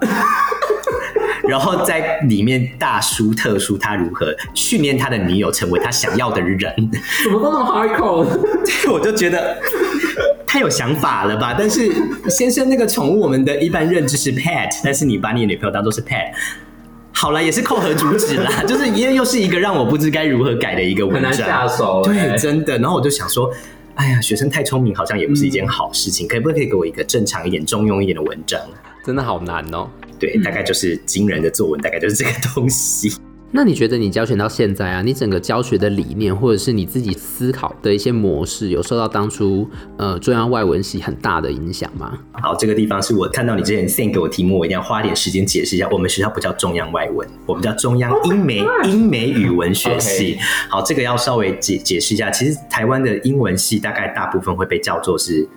[1.49, 6.61] 然后在里面大书特书他如何训练他的女友成为他想要的人，
[7.25, 8.27] 怎么都那么 hardcore？
[8.93, 9.57] 我就觉得
[10.47, 11.55] 太有想法了吧。
[11.59, 11.91] 但是
[12.29, 16.31] 先生，那个宠物我们的一般认知是 pet，但是你把你的女朋友当做是 pet，
[17.13, 18.51] 好了，也是扣合主旨啦。
[18.69, 22.03] 就是因为又是一个让我不知该如何改的一个文章，很难下手。
[22.03, 22.77] 对，真的。
[22.79, 23.51] 然后我就想说，
[23.99, 26.25] 哎呀，学生太聪明，好像也不是一件好事情。
[26.25, 28.61] 嗯、可不可以给我一个正常一点、中庸一点的文章？
[29.05, 29.91] 真的好难哦。
[30.21, 33.13] 对，大概就是惊人的作文，大概就是这个东西。
[33.51, 42.13] 那你觉得你教学到现在啊，你整个教学的理念，或者是你自己思考的一些模式，有受到当初呃中央外文系很大的影响吗？
[42.33, 45.89] 好，这个地方是我看到你之前 send 给我题目，我一定要花点时间解释一下。
[45.91, 50.37] 我们学校不叫中央外文，我们叫中央英美、oh、英美语文学系。
[50.69, 52.31] 好，这个要稍微解解释一下。
[52.31, 55.49] 其实台湾的英文系大概大部分会被叫做是。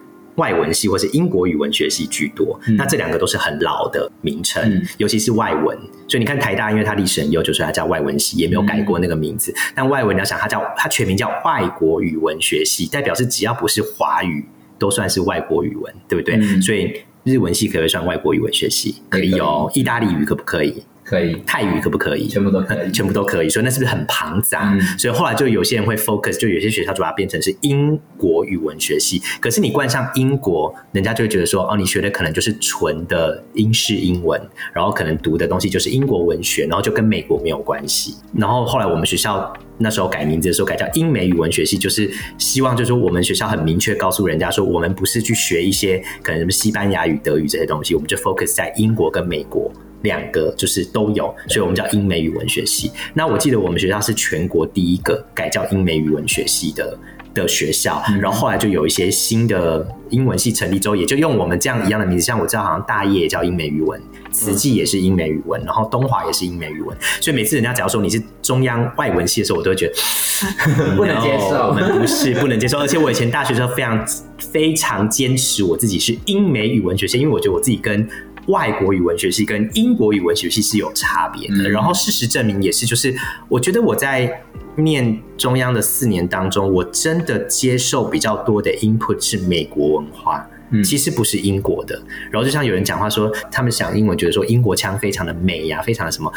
[0.41, 5.77] 外文系或是英国语文学系居多，嗯、那这两个都是很老的名称，嗯、尤其是外文。
[6.07, 9.51] 所以你看台大，因为它历史很悠久，所以它叫外文系，也没有改过那个名字。
[9.51, 14.43] 嗯、但外文你要想，它叫它全名叫外国语文学系，代表是只要不是华语，
[14.79, 16.35] 都算是外国语文，对不对？
[16.37, 16.91] 嗯、所以
[17.23, 18.95] 日文系可不可以算外国语文学系？
[19.09, 19.69] 可以哦。
[19.75, 20.83] 意大利语可不可以？
[21.11, 22.25] 可以，泰语可不可以？
[22.25, 23.49] 全部都可以，全部都可以。
[23.49, 24.71] 所以那是不是很庞杂？
[24.73, 29.21] 嗯、所以后来就有些人会 focus，就有些学校就把它变成是英国语文学系。
[29.41, 38.15] 可是你冠上英国，人家就会觉得说，哦，你学的可能就是纯的英式英文，然后可能读的东西就是英国文学，然后就跟美国没有关系。
[38.33, 49.69] 然后后来我们学校那时候改名字的时候改叫英美语文学系，就是希望就是说我们学校很明确告诉人家说，我们不是去学一些可能什么西班牙语、德语这些东西，我们就 focus 在英国跟美国。
[50.03, 52.91] 两个就是都有，所以我们叫英美语文学系。
[53.13, 56.97] 那我记得我们学校是全国第一个改叫英美语文学系的
[57.33, 69.93] 的学校，然后后来就有一些新的英文系成立之后，也就用我们这样一样的名字，像我知道好像大业也叫英美语文，慈济也是英美语文，然后东华也是英美语文，所以每次人家只要说你是中央外文系的时候，我都会觉得
[70.97, 74.05] 不能接受， 我们不是不能接受，而且我以前大学时候非常
[74.37, 78.05] 非常坚持我自己是英美语文学系，因为我觉得我自己跟
[78.47, 83.15] 外国语文学系跟英国语文学系是有差别的，然后事实证明也是，就是
[83.47, 84.41] 我觉得我在
[84.75, 90.45] 念中央的四年当中，我真的接受比较多的 input 是美国文化，
[90.83, 92.01] 其实不是英国的。
[92.31, 96.31] 然后就像有人讲话说，他们讲英文觉得说英国腔非常的美呀，非常的什么，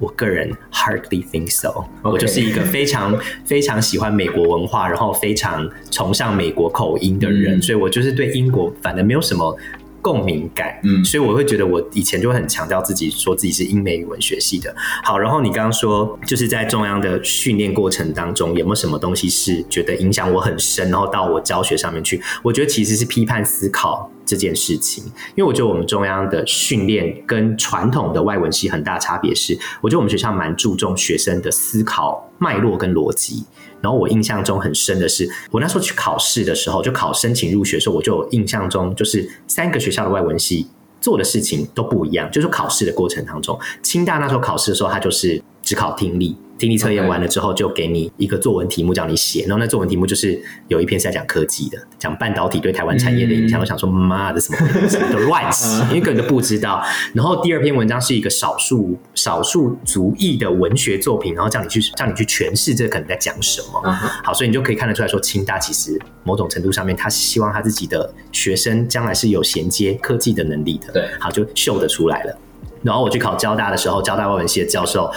[0.00, 1.84] 我个人 hardly think so。
[2.02, 9.56] 我就是一个非常 非常喜欢美国文化，然后非常崇尚美国口音的人，所以我就是对英国反正没有什么。
[10.04, 14.74] 共鸣感，嗯，所以我会觉得我以前就会很强调自己，说自己是英美语文学系的。
[15.02, 22.22] 好，然后你刚刚说，就是在中央的训练过程当中，有没有什么东西是觉得影响我很深，然后到我教学上面去？
[22.42, 25.04] 我觉得其实是批判思考这件事情，
[25.36, 33.44] 因为我觉得我们中央的训练跟传统的外文系很大差别是，我觉得我们学校蛮注重学生的思考脉络跟逻辑。
[33.80, 40.66] 然后我印象中很深的是，我那时候去考试的时候，就考申请入学的时候，我就有印象中就是三个学校的外文系
[41.00, 42.28] 做的事情都不一样。
[42.32, 46.36] 就是考试的过程当中，清大那时候考试的时候，它就是只考听力。
[46.56, 53.58] 听力测验完了之后，就给你一个作文题目叫你写，然后那作文题目就是有一篇是在讲科技的，讲半导体对台湾产业的影响。
[53.58, 56.80] 我想说，妈的，什么都乱 写，因为根本就不知道。
[57.12, 63.82] 然后第二篇文章是一个少数少数族裔的文学作品，然后叫你去叫你去诠释这可能在讲什么。
[64.22, 70.92] 好，所以你就可以看得出来说，清大其实某种程度上面，他希望他自己的学生将来是有衔接科技的能力的。
[70.92, 72.38] 对，好，就秀得出来了。
[72.82, 75.10] 然后我去考交大的时候，交大外文系的教授。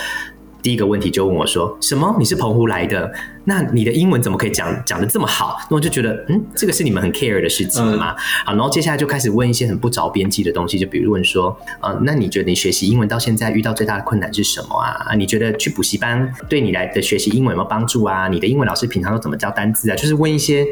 [0.61, 2.15] 第一个问题就问我说：“什么？
[2.19, 3.11] 你是澎湖来的？
[3.45, 8.11] 那你的英文怎么可以讲讲的这么好？”那我就觉得，嗯，这个是你们很 care 的事情嘛？
[8.11, 15.13] 嗯、好，然后接下来就开始问一些很不着边际的东西，就比如问说：“呃，那你觉得你学习英文到现在遇到最大的困难是什么啊？
[15.15, 18.27] 你觉得去补习班对你来的学习英文有没有帮助啊？
[18.27, 20.65] 你的英文老师平常都怎么教单字啊？”就是问一些。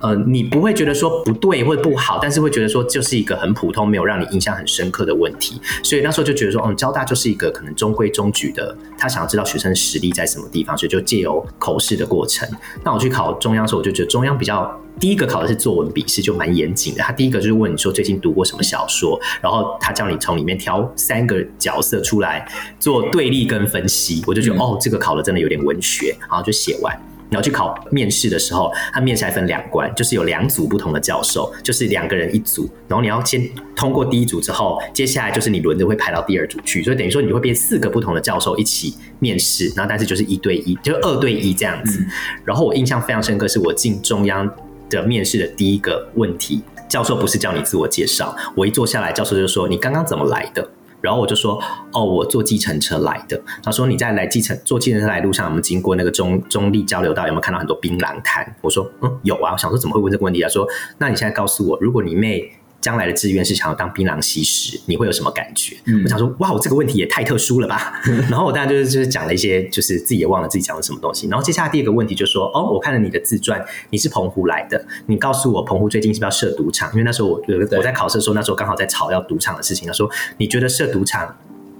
[0.00, 5.60] 呃，你不会觉得说不对或者不好，但是会觉得说就是一个很普通，没有让你印象很深刻的问题。
[5.82, 12.48] 所以那时候就觉得说，嗯，交大就是一个可能中规中矩的，他想要知道学生实力在什么地方，所以就借由口试的过程。
[12.84, 17.02] 那我去考中央的时候，我就觉得中央比较第一个考的是作文笔试，就蛮严谨的。
[17.02, 22.46] 他第一个就是问你说最近读过什么小说，然后他叫你从里面挑三个角色出来
[22.78, 24.22] 做对立跟分析。
[24.26, 26.94] 我就觉得、哦，这个考的真的有点文学，然后就写完。
[27.30, 32.68] 然后去考面试的时候，他面试还分两关，就是有两组不同的教授，就是两个人一组。
[32.88, 41.98] 然后你要先通过第一组之后，接下来就是你轮着会排到第二组去，所以等于说你会变四个不同的教授一起面试，然后但是就是一对一，就是二对一这样子。
[42.00, 42.06] 嗯、
[42.44, 44.48] 然后我印象非常深刻，是我进中央
[44.88, 50.68] 的面试的第一个问题，教授不是叫你自我介绍，我一坐下来，教授就说：“你刚刚怎么来的？”
[51.06, 53.40] 然后我就说，哦，我坐计程车来的。
[53.62, 58.44] 他说，你在来计程坐计程车来路上，有没有经过那个中中立交流道，有没有看到很多槟榔摊？
[58.60, 59.52] 我说，嗯，有啊。
[59.52, 60.42] 我想说，怎么会问这个问题？
[60.42, 60.66] 啊说，
[60.98, 62.52] 那你现在告诉我，如果你妹。
[62.86, 65.76] 将来的志愿是想要当槟榔西施，你会有什么感觉？
[65.86, 68.00] 嗯、我想说，哇，我这个问题也太特殊了吧。
[68.30, 71.26] 然后我当然就是就是讲了一些，就是自己也忘了自己讲了什么东西。
[71.26, 76.88] 然后接下来第二个问题就是说，哦，我看了你的自传，你是澎湖来的，你告诉我澎湖最近是不是要设赌场？
[76.92, 77.42] 因为那时候我
[77.76, 79.88] 我在考试的时候，那时候刚好在吵要赌场的事情。
[79.88, 81.36] 他说，你觉得设赌场？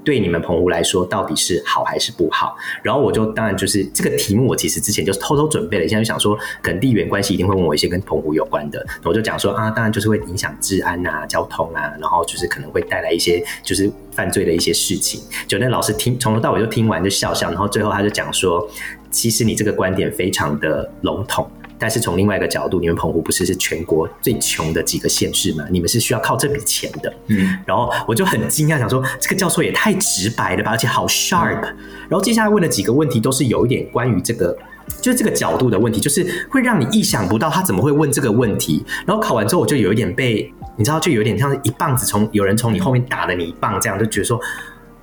[0.06, 2.56] 对你们澎湖来说，到底是好还是不好？
[2.80, 15.20] 然后我就当然就是这个题目，我其实之前就偷偷准备了一下，就想说，可能地缘关系一定会问我一些跟澎湖有关的，我就讲说啊，当然就是会影响治安啊、交通啊，然后就是可能会带来一些就是犯罪的一些事情。
[15.48, 18.64] 就那老师听从头到尾就听完就笑笑，然后最后他就讲说，
[19.10, 21.50] 其实你这个观点非常的笼统。
[21.78, 25.64] 但是从另外一个角度，你们澎湖不是是全国最穷的几个县市吗？
[25.70, 27.12] 你们是需要靠这笔钱的。
[27.26, 31.60] 嗯，然后我就很惊讶，想说这个教授也太直白了吧，而且好 sharp。
[31.60, 34.56] 然后接下来问的几个问题都是有一点关于这个，
[35.00, 38.84] 就是这个角度的问题，就是会让你意想不到他怎么会问这个问题。
[39.06, 44.40] 然后考完之后，我就有一点被你知道，就有点像一棒子从有人从你后面打了你一棒，这样就觉得说。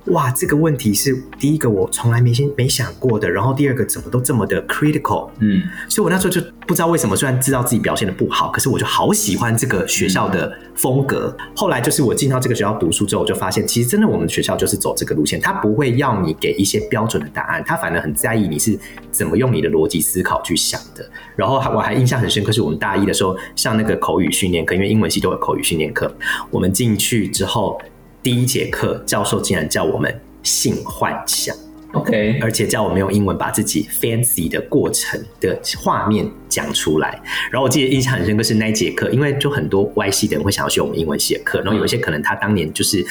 [0.06, 11.34] 哇，这个问题是第一个我从来没先没想过的，然后第二个怎么都这么的 critical，嗯，所以我那时候就不知道为什么，虽然知道自己表现的不好，可是我就好喜欢这个学校的风格。
[11.38, 18.78] 嗯、后来就是我进到这个学校读书之后，我就发现其实真的我们学校就是走这个路线，他不会要你给一些标准的答案，他反而很在意你是
[19.10, 21.08] 怎么用你的逻辑思考去想的。
[21.34, 26.14] 然后我还印象很深刻，是我们大一的时候上那个口语训练课，因为英文系都有口语训练课，
[26.50, 27.80] 我们进去之后。
[28.24, 31.54] 第一节课，教授竟然叫我们性幻想
[31.92, 37.20] ，OK，而且叫我们用英文把自己 fancy 的过程的画面讲出来。
[37.50, 43.04] 然后我记得印象很深刻是那一节课，因为就很多外系的人会想要学我们英文系的课，然后有一些可能他当年就是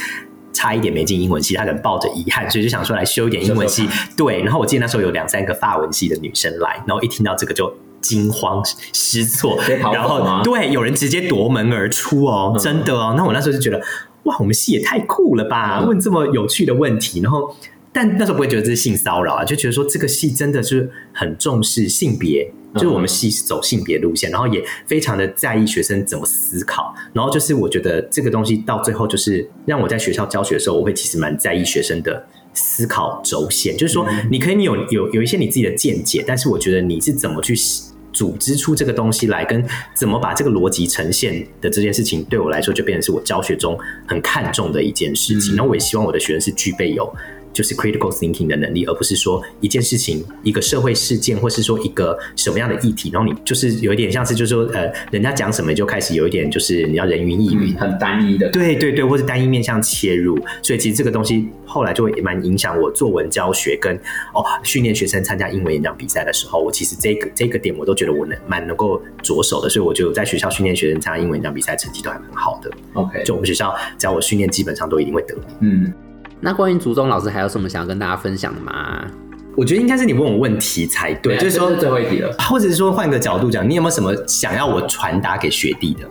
[0.52, 3.88] 差一点没进英文系，他可能抱着遗憾，所以就想说来修一点英文系。
[4.18, 9.60] 对，然后我记得那时候有两三个法文系的女生来，然后一听到这个就惊慌失措，
[9.94, 13.14] 然后对，有人直接夺门而出哦，真的哦。
[13.16, 13.80] 那我那时候就觉得
[14.24, 17.56] 哇，我们系也太酷了吧，问这么有趣的问题，然后。
[17.96, 26.92] 但那时候不会觉得这是性骚扰啊，就觉得说这个戏真的是很重视性别，就是我们戏是走性别路线，然后也非常的在意学生怎么思考。
[27.14, 37.56] 然后就是我觉得这个东西到最后就是让我在学校教学的时候，我会其实蛮在意学生的思考轴线，就是说你可以你有有有一些你自己的见解，但是我觉得你是怎么去
[38.14, 45.56] 组织出这个东西来，跟怎么把这个逻辑呈现的这件事情，对我来说就变成是我教学中很看重的一件事情。
[45.56, 47.14] 然后我也希望我的学生是具备有。
[47.54, 63.96] 就是 critical thinking 的能力，而不是说一件事情、一个社会事件，或是说一个什么样的议题，然后你就是有一点像是，就是说，呃，人家讲什么就开始有一点，就是你要人云亦云，很单一的，对对对，或是单一面向切入，所以其实这个东西后来就会蛮影响我作文教学跟
[64.34, 72.72] 哦训练学生参加英文演讲比赛的时候，我其实这个这个点我都觉得我能蛮能够着手的，所以我就在学校训练学生参加英文演讲比赛，成绩都还蛮好的。
[72.94, 75.46] OK，就我们学校只要我训练，基本上都一定会得名。
[75.60, 75.94] 嗯。
[76.44, 79.06] 那关于竹中老师还有什么想要跟大家分享的吗？
[79.56, 86.02] 我觉得应该是你问我问题才对，对就是说是最后一题了，或者是说换个角度讲，你有没有什么想要我传达给学弟的？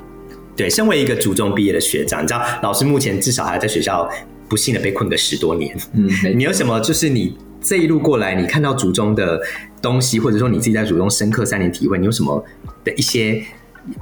[0.57, 4.09] 对，身为一个竹中毕业的学长，你知道老师目前至少还在学校
[4.49, 9.39] 不幸的被困个十多年，嗯， 你有什么就是你这一路过来，你看到竹中的
[9.83, 12.43] 东西，或者说你自己在竹中深刻三年体会，你有什么
[12.85, 13.43] 的一些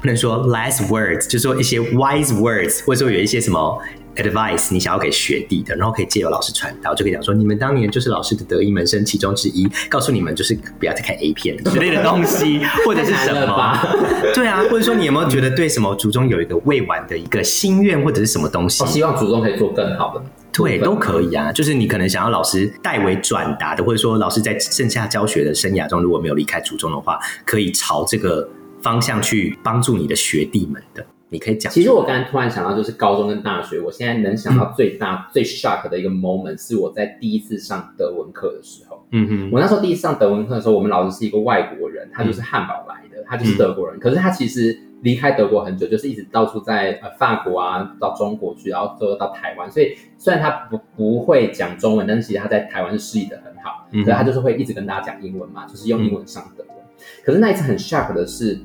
[0.00, 3.80] 不能说 last words，就是说一些 wise words，或者说有一些什么
[4.22, 13.78] ？advice 你想要给学弟的，然后可以借由老师传达，就可以讲说，你们当年就是老师的得意门生其中之一，告诉你们就是不要再看 A 片之类的东西，或者是什么？
[14.34, 18.84] 对啊，或者说你有没有觉得对什么竹中有一个未完的一个心愿，或者是什么东西？
[18.86, 21.50] 希望竹中可以做更好的，对，都可以啊。
[21.52, 28.48] 就是你可能想要老师代为转达的，或者说老师在剩下教学的生涯中，如果没有离开初中的话，可以朝这个
[28.82, 31.04] 方向去帮助你的学弟们的。
[31.30, 31.72] 你可以讲。
[31.72, 39.06] 其实我刚才突然想到，就是高中跟大学，我现在能想到最大、嗯、最 shock 的一个 moment 是我在第一次上德文课的时候。
[39.12, 43.96] 嗯哼，我那时候第一次上德文课的时候，我们老师是一个外国人，他就是汉堡来的，他就是德国人。
[43.96, 49.70] 嗯、可是他其实离开德国很久，就是一直到处在呃法国啊，到中国去，然后最后到台湾。
[49.70, 53.86] 所以虽然他不不会讲中文，但是其实他在台湾是适应的很好。
[53.92, 56.76] 嗯，所以他就是会一直跟大家讲英文嘛，就是用英文上德文。
[56.76, 58.58] 嗯、可是那一次很 shock 的是，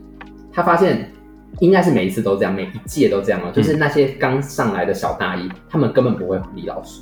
[0.52, 1.12] 他发现。
[1.60, 3.52] 应该是每一次都这样，每一届都这样哦。
[3.54, 7.02] 就是那些刚上来的小大一，他们根本不会理老师。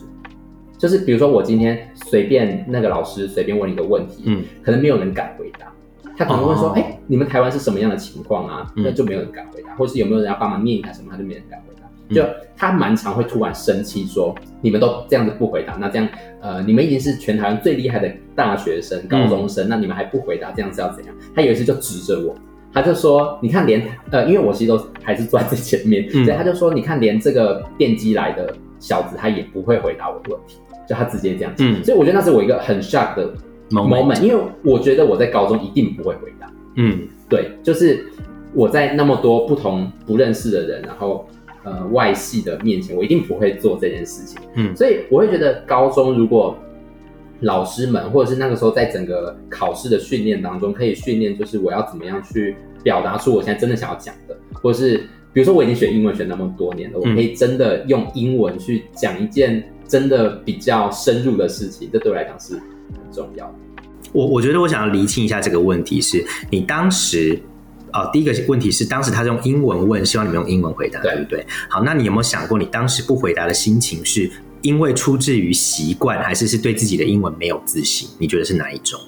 [0.77, 5.71] 就是比如说，我今天随便那个老师随便问一个问题，嗯，可能没有人敢回答。
[6.15, 9.73] 他可能会说：“哎、哦欸，你们台湾是什么样的情况啊？”那就没有人敢回答。
[9.75, 12.13] 或是有没有人要帮忙念一下什么，他就没人敢回答。
[12.13, 12.23] 就
[12.55, 16.07] 他蛮常会突然生气说：“你们都这样子不回答，那这样
[16.41, 22.35] 呃，你们已经是全台湾最厉害的大学生、高中生，那你们还不回答，这样子要怎样？”他有一次就指着我。
[22.73, 30.57] 他就说：“你看连，呃，因为我其实都还是坐在最前面，嗯、所以他就说：‘你看，连这个电机来的小子，他也不会回答我的问题。’
[30.89, 31.71] 就他直接这样讲。
[31.71, 33.31] 嗯，所以我觉得那是我一个很 shock 的
[33.69, 36.51] moment，因为我觉得我在高中一定不会回答。
[36.75, 38.05] 嗯，对，就是
[38.53, 41.27] 我在那么多不同不认识的人，然后
[41.63, 44.41] 呃外系的面前，我一定不会做这件事情。
[44.55, 46.57] 嗯，所以我会觉得高中如果。”
[47.41, 54.97] 老师们，或者是那个时候，在整个考试的训练当中，可以训练，就是我要怎么样去表达出我现在真的想要讲的，或者是
[55.33, 63.53] 比如说我已经学英文学那么多年了，我可以真的用英文去讲一件真的比较深入的事情，这对我来讲是很重要的。
[64.13, 67.37] 我我觉得我想要厘清一下这个问题是，你当时
[67.91, 71.45] 啊、呃，第一个问题是当时他是用英文问，希望你们用英文回答，对，对不对？
[71.67, 74.29] 好，那你有没有想过，你当时不回答的心情是？
[74.63, 78.09] 因为出自于习惯，还是是对自己的英文没有自信？
[78.17, 78.99] 你觉得是哪一种？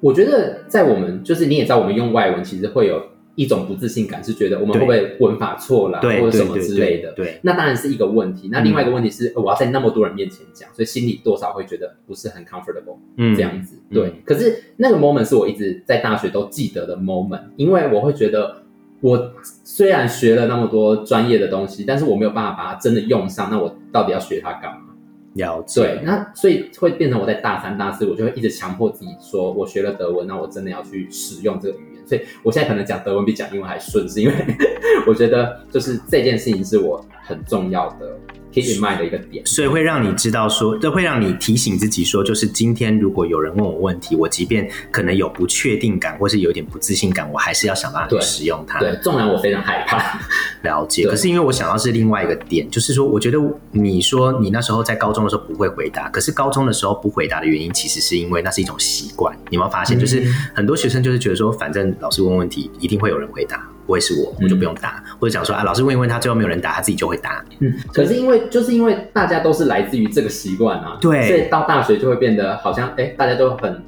[0.00, 3.00] 我觉得在我们就是你也知道，我们用外文其实会有
[3.36, 7.12] 一种不自信感，是觉得我们会不会文法错了，或者什么之类的。
[7.12, 8.48] 对，对，对，对，那当然是一个问题。
[8.50, 12.98] 那另外一个问题是，我要在那么多人面前讲，所以心里多少会觉得不是很 comfortable。
[13.16, 13.76] 嗯，这样子。
[13.90, 14.08] 对。
[14.08, 18.63] 嗯、可是那个 moment 是我一直在大学都记得的 moment，因为我会觉得。
[19.04, 23.50] 我虽然学了那么多专业的东西，但是我没有办法把它真的用上。
[23.50, 24.94] 那我到底要学它干嘛？
[25.34, 25.82] 了解。
[25.82, 32.06] 对，那所以会变成我在大三、大四，我就会一直强迫自己说，我学了德文，那我真的要去使用这个语言。
[32.06, 34.34] 所以我现在可能讲德文比讲英文还顺，是因为
[35.06, 38.16] 我觉得就是这件事情是我很重要的
[38.54, 48.78] keep in mind 的一个点，所以会让你知道说，这会让你提醒自己说，就是今天如果有人问我问题，我即便可能有不确定感，或是有点不自信感，我还是要想办法去使用它。
[48.78, 50.20] 对，纵然我非常害怕，
[50.62, 51.06] 了解。
[51.08, 53.38] 可是因为我想到是另外一个点，就是说，我觉得
[53.72, 59.34] 你说你那时候在高中的时候不会回答，可是高中的时候不回答的原因，其实是因为那是一种习惯。
[59.50, 60.22] 你有没有发现，就是
[60.54, 63.68] 很多学生就是觉得说，反正老师问问题，一定会有人回答。
[63.86, 67.44] 不会是我，我就不用答，嗯、或者讲说啊，老师问一问他，最后没有人答，他自己就会答。
[67.60, 73.82] 嗯，可是因为就是因为大家都是来自于这个习惯啊，对，所以到大学就会变得好像哎、欸，大家都很。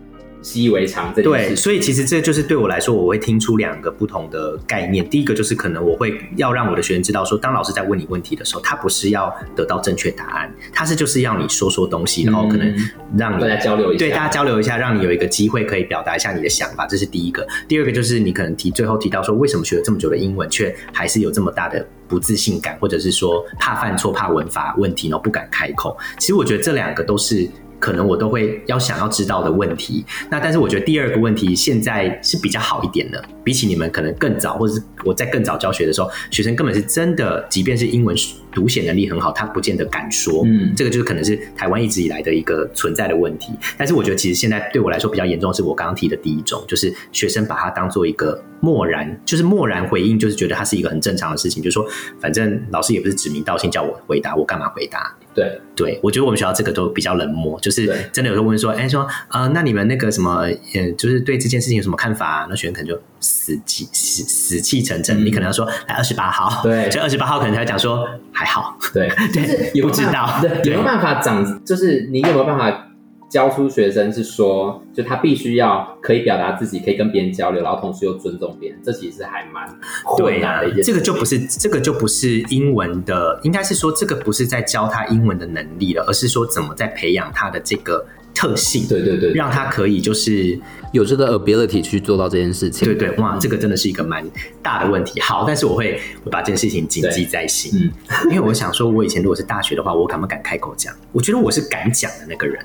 [0.46, 5.06] 习以为常这件事，对，所以其实这就是对我来说，我会听出两个不同的概念。
[5.08, 12.72] 第一个就是可能我会要让我的学生知道说，当老师在问你问题的时候，他不是要得到正确答案，他是就是要你说说东西，然后可能
[13.16, 17.44] 让你大家交流一下，对大家交流一下，让你有一个机会可以表达一下你的想法，这是第一个。
[17.66, 25.98] 第二个就是你可能提最后提到说，为什么学了这么久的英文，却还是有这么大的不自信感，或者是说怕犯错、怕文法问题，然后不敢开口。
[26.20, 27.48] 其实我觉得这两个都是。
[27.86, 38.16] 可能我都会要想要知道的问题，那但是我觉得第二个问题现在是比较好一点的，比起你们可能更早，或者是我在更早教学的时候，学生根本是真的，即便是英文
[38.56, 43.52] 读写能力很好，他不见得敢说，嗯，这个就是可能是台湾一直以来的一个存在的问题。
[43.76, 51.86] 但是我觉得其实现在对我来说比较严重的是我刚刚提的第一种，就是学生把它当做一个漠然，就是漠然回应，就是觉得它是一个很正常的事情，就是说
[52.18, 55.14] 反正老师也不是指名道姓叫我回答，我干嘛回答？
[55.34, 62.46] 对对，我觉得我们学校这个都比较冷漠，就是真的有时候问说，哎对，说啊、呃，那你们那个什么，嗯，就是对这件事情有什么看法、啊？
[62.48, 72.82] 那学生可能就死气死死气沉沉，嗯、你可能要说来二十八号，对，所以二十八号可能才会讲说还好， 对， 对，也不知道，对，有没有办法长，就是你有没有办法？
[73.28, 79.68] 教出学生是说，就他必须要可以表达自己，可以跟别人交流，然后同时又尊重别人，这其实还蛮
[80.04, 80.84] 困难的一件事。
[80.84, 88.06] 对啊，这个就不是这个就不是英文的，应该是说这个不是在教他英文的能力了，而是说怎么在培养他的这个
[88.36, 88.86] 特性。
[88.86, 90.56] 对对对，让他可以就是
[90.92, 92.86] 有这个 ability 去做到这件事情。
[92.86, 94.24] 对对，哇，这个真的是一个蛮
[94.62, 95.18] 大的问题。
[95.20, 97.72] 好，但是我会我把这件事情谨记在心。
[97.74, 97.90] 嗯，
[98.30, 100.94] 因为我想说，我以前如果是大学的话，我敢不敢开口讲？
[101.12, 102.62] 我觉得我是敢讲的那个人。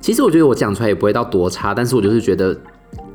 [0.00, 2.56] 其实我觉得我讲出来也不会到多差，但是我就是觉得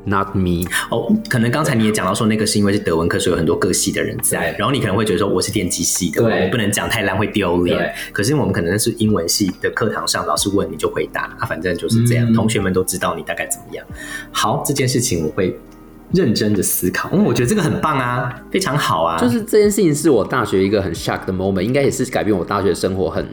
[0.07, 1.13] not me 哦。
[1.29, 7.93] 可能刚才你也讲到说那个是因为是德文科，所以有很多各系的人在，然后你可能会觉得说我是电机系的，对，我不能讲太烂会丢脸。
[8.11, 13.85] 可是我们可能是英文系的课堂上，老师问你就回答，啊，反正就是这样，嗯、同学们都知道你大概怎么样。
[14.31, 15.57] 好，这件事情我会
[16.13, 17.09] 认真的思考。
[17.11, 19.19] 因嗯，我觉得这个很棒啊，非常好啊。
[19.19, 23.25] 就是这件事情是我大学一个很 shock 的 moment，应该也是改变我大学生活很。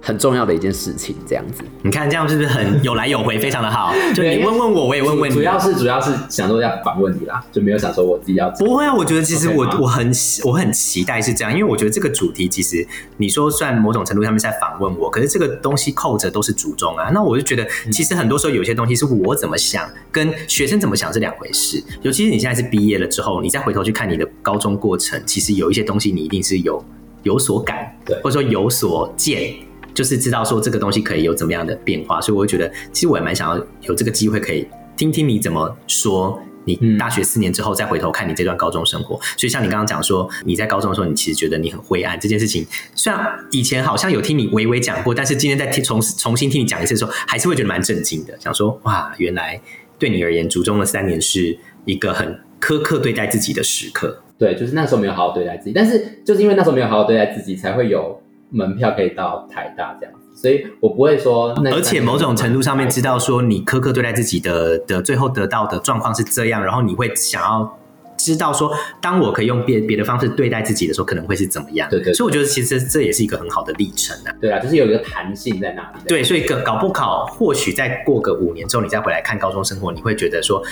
[0.00, 3.92] 很重要的一件事情，这样子，你看这样是不是很有来有回，非常的好？
[4.14, 5.34] 就你问问我，我也问问你。
[5.34, 8.50] 主要是主要是想说要反问你啦，就没有想说我自己要。
[8.52, 10.10] 不会啊，我觉得其实我我很
[10.44, 12.86] 我很期待是这样，因为我觉得这个主题其实
[13.18, 17.10] 你说算某种程度上面在访问我，可是这个东西扣着都是主轴啊。
[17.12, 21.82] 那我就觉得其实很多时候有些东西是我怎么想，跟学生怎么想是两回事。
[22.02, 26.82] 尤其是你现在是毕业了之后，你再回头去看你的高中过程，其实有一些东西你一定是有
[27.22, 29.54] 有所感，对，或者说有所见。
[30.00, 36.40] 就是知道说这个东西可以有怎么样的变化，所以我会觉得，其实我也蛮想要有这个机会可以听听你怎么说。
[36.64, 43.20] 你大学四年之后再回头看你这段高中生活，所以像你刚刚讲说你在高中的时候，你其实觉得你很灰暗这件事情，虽然
[43.50, 48.34] 以前好像有听你微微讲过，但是今天再听重重新听你讲一次的时候，还是会觉得蛮震惊的。
[48.40, 49.60] 想说哇，原来
[49.98, 54.22] 对你而言，卒中的三年是一个很苛刻对待自己的时刻。
[54.38, 58.18] 对，就是那时候没有好好对待自己，但是就是因为那时候没有好好对待自己，才会有。
[58.50, 61.54] 门票可以到台大这样子，所以我不会说。
[61.72, 67.78] 而且某种程度上面知道说你苛刻对待自己的的最后得到的状况是这样，然后你会想要
[68.24, 71.88] 知道说，当我可以用别别的方式对待自己的时候，可能会是怎么样？
[71.90, 72.14] 对，对对。
[72.14, 74.34] 所以我觉得其实这也是一个很好的历程啊。
[74.40, 76.00] 对啊，就是有一个弹性在那里。
[76.06, 80.62] 对，所以搞搞不好，或许再过个五年之后，你再回来看高中生活，你会觉得说。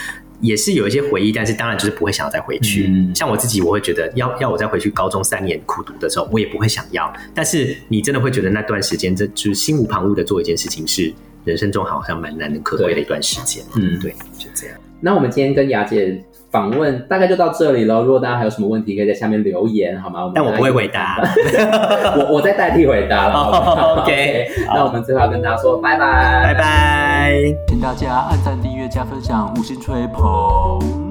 [0.40, 2.86] 也是有一些回忆，但是当然就是不会想要再回去。
[2.86, 7.12] 嗯、像我自己，我会觉得要要我再回去高中三年苦读的时候，我也不会想要。
[7.34, 11.12] 但是你真的会觉得那段时间，这就是心无旁骛的做一件事情，是
[11.44, 13.64] 人生中好像蛮难能可贵的一段时间。
[13.74, 14.76] 嗯，对，就这样。
[15.00, 18.00] 那我们今天跟雅姐访问大概就到这里了。
[18.02, 20.24] 如果大家还有什么问题，可以在下面留言，好吗？
[20.24, 21.18] 我但我不会回答，
[22.16, 23.34] 我我在代替回答了。
[23.68, 27.32] Oh, OK， 好那我们最后要跟大家说拜拜，拜拜，
[27.68, 31.07] 请大家按赞、订阅、加分享、五星吹捧。